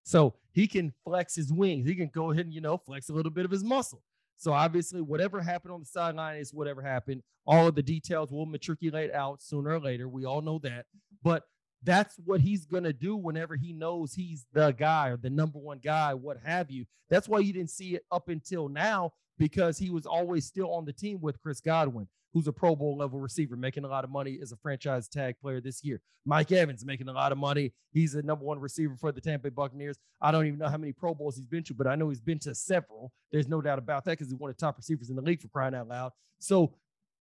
[0.03, 1.87] So he can flex his wings.
[1.87, 4.03] He can go ahead and you know flex a little bit of his muscle.
[4.37, 7.23] So obviously, whatever happened on the sideline is whatever happened.
[7.47, 10.09] All of the details will matriculate out sooner or later.
[10.09, 10.87] We all know that.
[11.23, 11.45] But
[11.83, 15.59] that's what he's going to do whenever he knows he's the guy or the number
[15.59, 16.85] one guy, what have you.
[17.09, 20.85] That's why you didn't see it up until now because he was always still on
[20.85, 24.11] the team with Chris Godwin, who's a Pro Bowl level receiver, making a lot of
[24.11, 26.01] money as a franchise tag player this year.
[26.27, 27.73] Mike Evans making a lot of money.
[27.93, 29.97] He's a number one receiver for the Tampa Bay Buccaneers.
[30.21, 32.21] I don't even know how many Pro Bowls he's been to, but I know he's
[32.21, 33.13] been to several.
[33.33, 35.41] There's no doubt about that because he's one of the top receivers in the league
[35.41, 36.13] for crying out loud.
[36.39, 36.75] So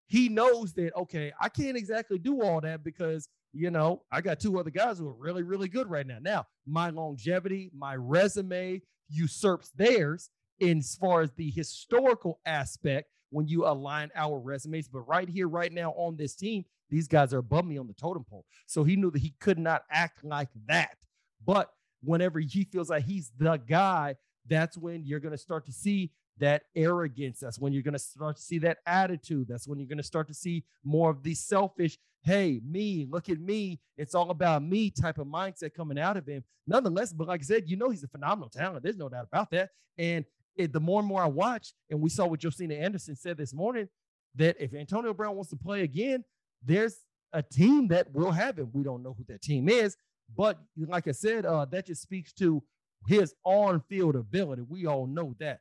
[0.08, 4.40] he knows that, okay, I can't exactly do all that because you know, I got
[4.40, 6.20] two other guys who are really, really good right now.
[6.22, 10.30] Now, my longevity, my resume usurps theirs
[10.60, 14.88] in as far as the historical aspect when you align our resumes.
[14.88, 17.94] But right here, right now on this team, these guys are above me on the
[17.94, 18.46] totem pole.
[18.66, 20.98] So he knew that he could not act like that.
[21.46, 21.72] But
[22.04, 24.16] whenever he feels like he's the guy,
[24.48, 27.40] that's when you're going to start to see that arrogance.
[27.40, 29.48] That's when you're going to start to see that attitude.
[29.48, 33.30] That's when you're going to start to see more of the selfish, hey, me, look
[33.30, 33.80] at me.
[33.98, 36.44] It's all about me type of mindset coming out of him.
[36.68, 38.84] Nonetheless, but like I said, you know, he's a phenomenal talent.
[38.84, 39.70] There's no doubt about that.
[39.98, 40.26] And
[40.56, 43.54] it, the more and more I watch, and we saw what Josina Anderson said this
[43.54, 43.88] morning,
[44.36, 46.24] that if Antonio Brown wants to play again,
[46.64, 46.98] there's
[47.34, 48.70] a team that will have him.
[48.74, 49.96] We don't know who that team is,
[50.36, 52.62] but like I said, uh, that just speaks to
[53.08, 54.64] his on-field ability.
[54.68, 55.60] We all know that.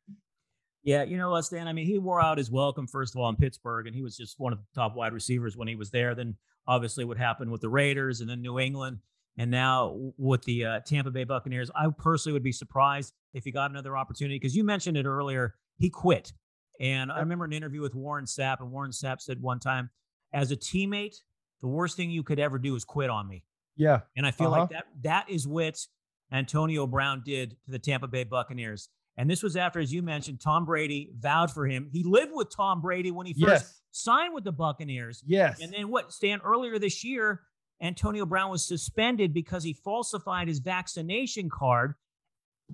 [0.86, 1.66] Yeah, you know what, Stan?
[1.66, 4.16] I mean, he wore out his welcome first of all in Pittsburgh, and he was
[4.16, 6.14] just one of the top wide receivers when he was there.
[6.14, 6.36] Then
[6.68, 8.98] obviously what happened with the Raiders and then New England,
[9.36, 11.72] and now with the uh, Tampa Bay Buccaneers.
[11.74, 15.56] I personally would be surprised if he got another opportunity because you mentioned it earlier.
[15.76, 16.32] He quit,
[16.78, 19.90] and I remember an interview with Warren Sapp, and Warren Sapp said one time,
[20.32, 21.16] as a teammate,
[21.62, 23.42] the worst thing you could ever do is quit on me.
[23.76, 24.60] Yeah, and I feel uh-huh.
[24.60, 25.84] like that that is what
[26.32, 28.88] Antonio Brown did to the Tampa Bay Buccaneers.
[29.16, 31.88] And this was after, as you mentioned, Tom Brady vowed for him.
[31.90, 33.80] He lived with Tom Brady when he first yes.
[33.90, 35.22] signed with the Buccaneers.
[35.26, 35.60] Yes.
[35.60, 37.42] And then what, Stan, earlier this year,
[37.80, 41.94] Antonio Brown was suspended because he falsified his vaccination card.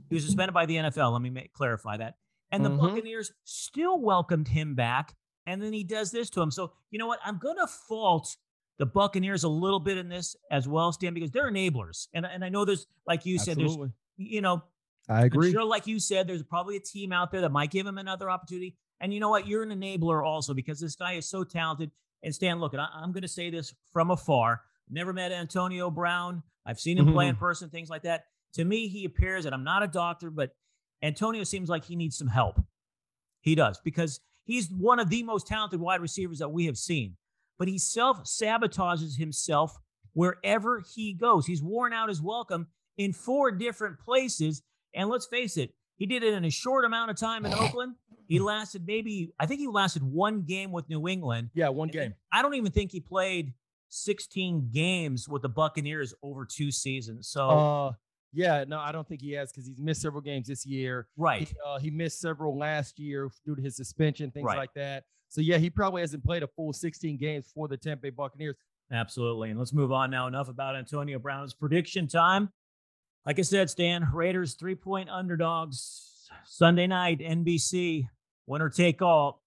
[0.08, 1.12] He was suspended by the NFL.
[1.12, 2.14] Let me make, clarify that.
[2.50, 2.86] And the mm-hmm.
[2.86, 5.14] Buccaneers still welcomed him back.
[5.46, 6.50] And then he does this to him.
[6.50, 7.18] So, you know what?
[7.24, 8.36] I'm going to fault
[8.78, 12.08] the Buccaneers a little bit in this as well, Stan, because they're enablers.
[12.14, 13.64] And, and I know there's, like you Absolutely.
[13.64, 14.62] said, there's, you know,
[15.08, 15.48] I agree.
[15.48, 17.98] I'm sure, like you said, there's probably a team out there that might give him
[17.98, 18.76] another opportunity.
[19.00, 19.46] And you know what?
[19.46, 21.90] You're an enabler also because this guy is so talented.
[22.22, 24.62] And Stan, look, I, I'm going to say this from afar.
[24.88, 26.42] Never met Antonio Brown.
[26.64, 27.14] I've seen him mm-hmm.
[27.14, 27.44] play in mm-hmm.
[27.44, 28.26] person, things like that.
[28.54, 30.50] To me, he appears, and I'm not a doctor, but
[31.02, 32.60] Antonio seems like he needs some help.
[33.40, 37.16] He does because he's one of the most talented wide receivers that we have seen.
[37.58, 39.76] But he self sabotages himself
[40.12, 41.46] wherever he goes.
[41.46, 44.62] He's worn out his welcome in four different places
[44.94, 47.94] and let's face it, he did it in a short amount of time in Oakland.
[48.28, 51.50] He lasted maybe, I think he lasted one game with New England.
[51.54, 52.14] Yeah, one game.
[52.32, 53.52] I don't even think he played
[53.90, 57.28] 16 games with the Buccaneers over two seasons.
[57.28, 57.92] So, uh,
[58.32, 61.08] yeah, no, I don't think he has because he's missed several games this year.
[61.16, 61.48] Right.
[61.48, 64.56] He, uh, he, missed several last year due to his suspension, things right.
[64.56, 65.04] like that.
[65.28, 68.56] So, yeah, he probably hasn't played a full 16 games for the Tampa Bay Buccaneers.
[68.90, 69.50] Absolutely.
[69.50, 70.26] And let's move on now.
[70.26, 72.50] Enough about Antonio Brown's prediction time.
[73.24, 78.08] Like I said, Stan, Raiders three point underdogs Sunday night, NBC,
[78.46, 79.42] winner take all.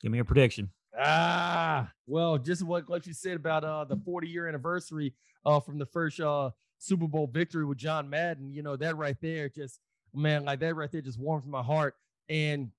[0.00, 0.70] Give me a prediction.
[0.98, 5.14] Ah, well, just what, what you said about uh, the 40 year anniversary
[5.46, 8.52] uh, from the first uh, Super Bowl victory with John Madden.
[8.52, 9.78] You know, that right there just,
[10.12, 11.94] man, like that right there just warms my heart.
[12.28, 12.70] And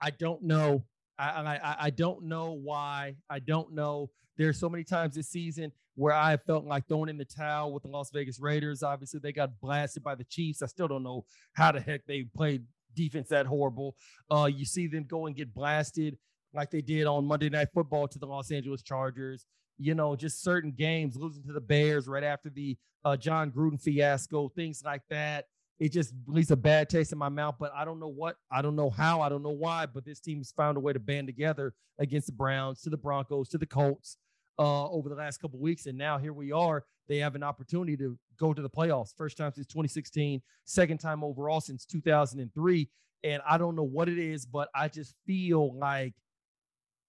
[0.00, 0.84] I don't know.
[1.18, 3.16] I, I, I don't know why.
[3.30, 4.10] I don't know.
[4.36, 7.82] There's so many times this season where I felt like throwing in the towel with
[7.82, 8.82] the Las Vegas Raiders.
[8.82, 10.62] Obviously, they got blasted by the Chiefs.
[10.62, 12.64] I still don't know how the heck they played
[12.94, 13.96] defense that horrible.
[14.30, 16.18] Uh, you see them go and get blasted
[16.52, 19.46] like they did on Monday Night Football to the Los Angeles Chargers.
[19.78, 23.80] You know, just certain games, losing to the Bears right after the uh, Jon Gruden
[23.80, 25.46] fiasco, things like that.
[25.78, 28.62] It just leaves a bad taste in my mouth, but I don't know what, I
[28.62, 31.26] don't know how, I don't know why, but this team's found a way to band
[31.26, 34.16] together against the Browns, to the Broncos, to the Colts
[34.58, 36.84] uh, over the last couple weeks, and now here we are.
[37.08, 39.14] They have an opportunity to go to the playoffs.
[39.16, 42.88] First time since 2016, second time overall since 2003.
[43.24, 46.14] And I don't know what it is, but I just feel like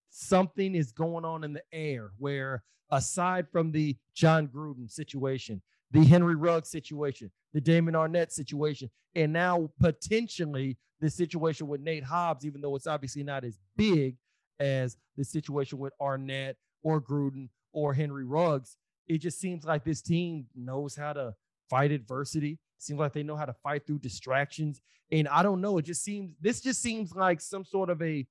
[0.09, 5.61] something is going on in the air where, aside from the Jon Gruden situation,
[5.91, 12.03] the Henry Ruggs situation, the Damon Arnette situation, and now potentially the situation with Nate
[12.03, 14.17] Hobbs, even though it's obviously not as big
[14.59, 18.77] as the situation with Arnette or Gruden or Henry Ruggs.
[19.07, 21.33] It just seems like this team knows how to
[21.69, 22.59] fight adversity.
[22.79, 24.81] Seems like they know how to fight through distractions.
[25.11, 25.77] And I don't know.
[25.77, 28.25] It just seems this just seems like some sort of a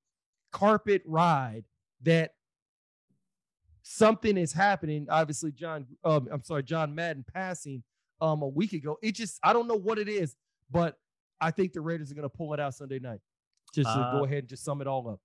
[0.53, 1.65] carpet ride
[2.03, 2.33] that
[3.89, 5.07] something is happening.
[5.09, 7.83] Obviously, John, um, I'm sorry, John Madden passing
[8.21, 8.99] um a week ago.
[9.03, 10.35] It just I don't know what it is,
[10.71, 10.97] but
[11.41, 13.21] I think the Raiders are going to pull it out Sunday night.
[13.75, 15.21] Just to uh, go ahead and just sum it all up.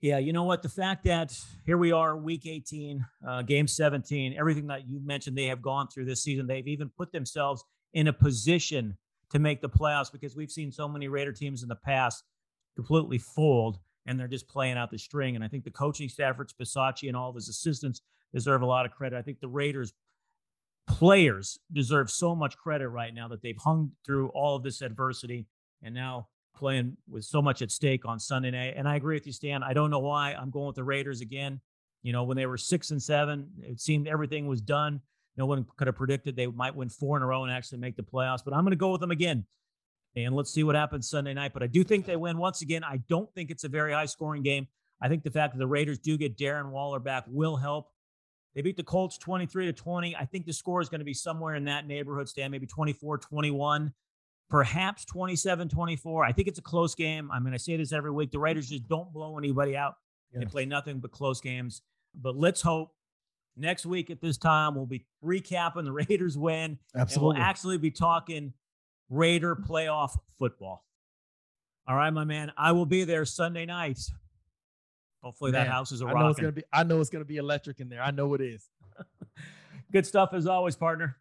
[0.00, 0.62] Yeah, you know what?
[0.62, 1.32] The fact that
[1.64, 5.88] here we are, week 18, uh, game 17, everything that you mentioned they have gone
[5.88, 8.98] through this season, they've even put themselves in a position
[9.30, 12.22] to make the playoffs because we've seen so many Raider teams in the past
[12.74, 15.34] completely fold and they're just playing out the string.
[15.34, 18.00] And I think the coaching staff, Rich Bisaccia, and all of his assistants
[18.32, 19.16] deserve a lot of credit.
[19.16, 19.92] I think the Raiders
[20.86, 25.46] players deserve so much credit right now that they've hung through all of this adversity
[25.82, 28.74] and now playing with so much at stake on Sunday night.
[28.76, 29.62] And I agree with you, Stan.
[29.62, 31.60] I don't know why I'm going with the Raiders again.
[32.02, 35.00] You know, when they were six and seven, it seemed everything was done.
[35.36, 37.96] No one could have predicted they might win four in a row and actually make
[37.96, 38.40] the playoffs.
[38.44, 39.44] But I'm going to go with them again.
[40.16, 41.52] And let's see what happens Sunday night.
[41.52, 42.82] But I do think they win once again.
[42.82, 44.66] I don't think it's a very high scoring game.
[45.00, 47.90] I think the fact that the Raiders do get Darren Waller back will help.
[48.54, 50.16] They beat the Colts 23 to 20.
[50.16, 53.18] I think the score is going to be somewhere in that neighborhood, Stan, maybe 24
[53.18, 53.92] 21
[54.48, 56.24] perhaps 27 24.
[56.24, 57.30] I think it's a close game.
[57.32, 58.30] I mean, I say this every week.
[58.30, 59.94] The Raiders just don't blow anybody out.
[60.32, 61.80] They play nothing but close games.
[62.14, 62.90] But let's hope
[63.56, 66.78] next week at this time we'll be recapping the Raiders win.
[66.94, 67.36] Absolutely.
[67.36, 68.52] And we'll actually be talking
[69.10, 70.84] Raider playoff football.
[71.88, 72.52] All right, my man.
[72.56, 74.00] I will be there Sunday night.
[75.22, 76.62] Hopefully that house is a I know it's gonna be.
[76.72, 78.02] I know it's gonna be electric in there.
[78.02, 78.68] I know it is.
[79.92, 81.16] Good stuff as always, partner.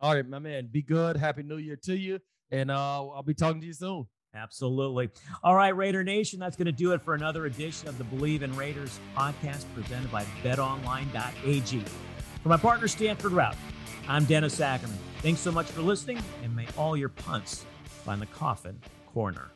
[0.00, 0.68] All right, my man.
[0.70, 1.16] Be good.
[1.16, 2.20] Happy New Year to you,
[2.50, 4.06] and uh, I'll be talking to you soon.
[4.34, 5.10] Absolutely.
[5.42, 8.42] All right, Raider Nation, that's going to do it for another edition of the Bleav
[8.42, 11.84] in Raiders podcast presented by betonline.ag.
[12.42, 13.56] For my partner, Stanford Routt,
[14.06, 14.98] I'm Dennis Ackerman.
[15.18, 18.80] Thanks so much for listening, and may all your punts find the coffin
[19.12, 19.50] corner.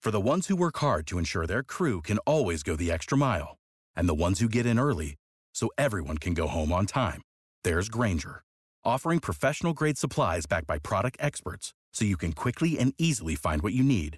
[0.00, 3.18] For the ones who work hard to ensure their crew can always go the extra
[3.18, 3.58] mile,
[3.94, 5.16] and the ones who get in early
[5.52, 7.20] so everyone can go home on time,
[7.64, 8.44] there's Grainger,
[8.82, 13.60] offering professional grade supplies backed by product experts so you can quickly and easily find
[13.60, 14.16] what you need.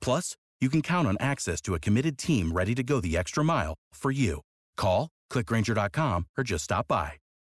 [0.00, 3.42] Plus, you can count on access to a committed team ready to go the extra
[3.42, 4.40] mile for you.
[4.76, 7.14] Call, clickgrainger.com, or just stop by.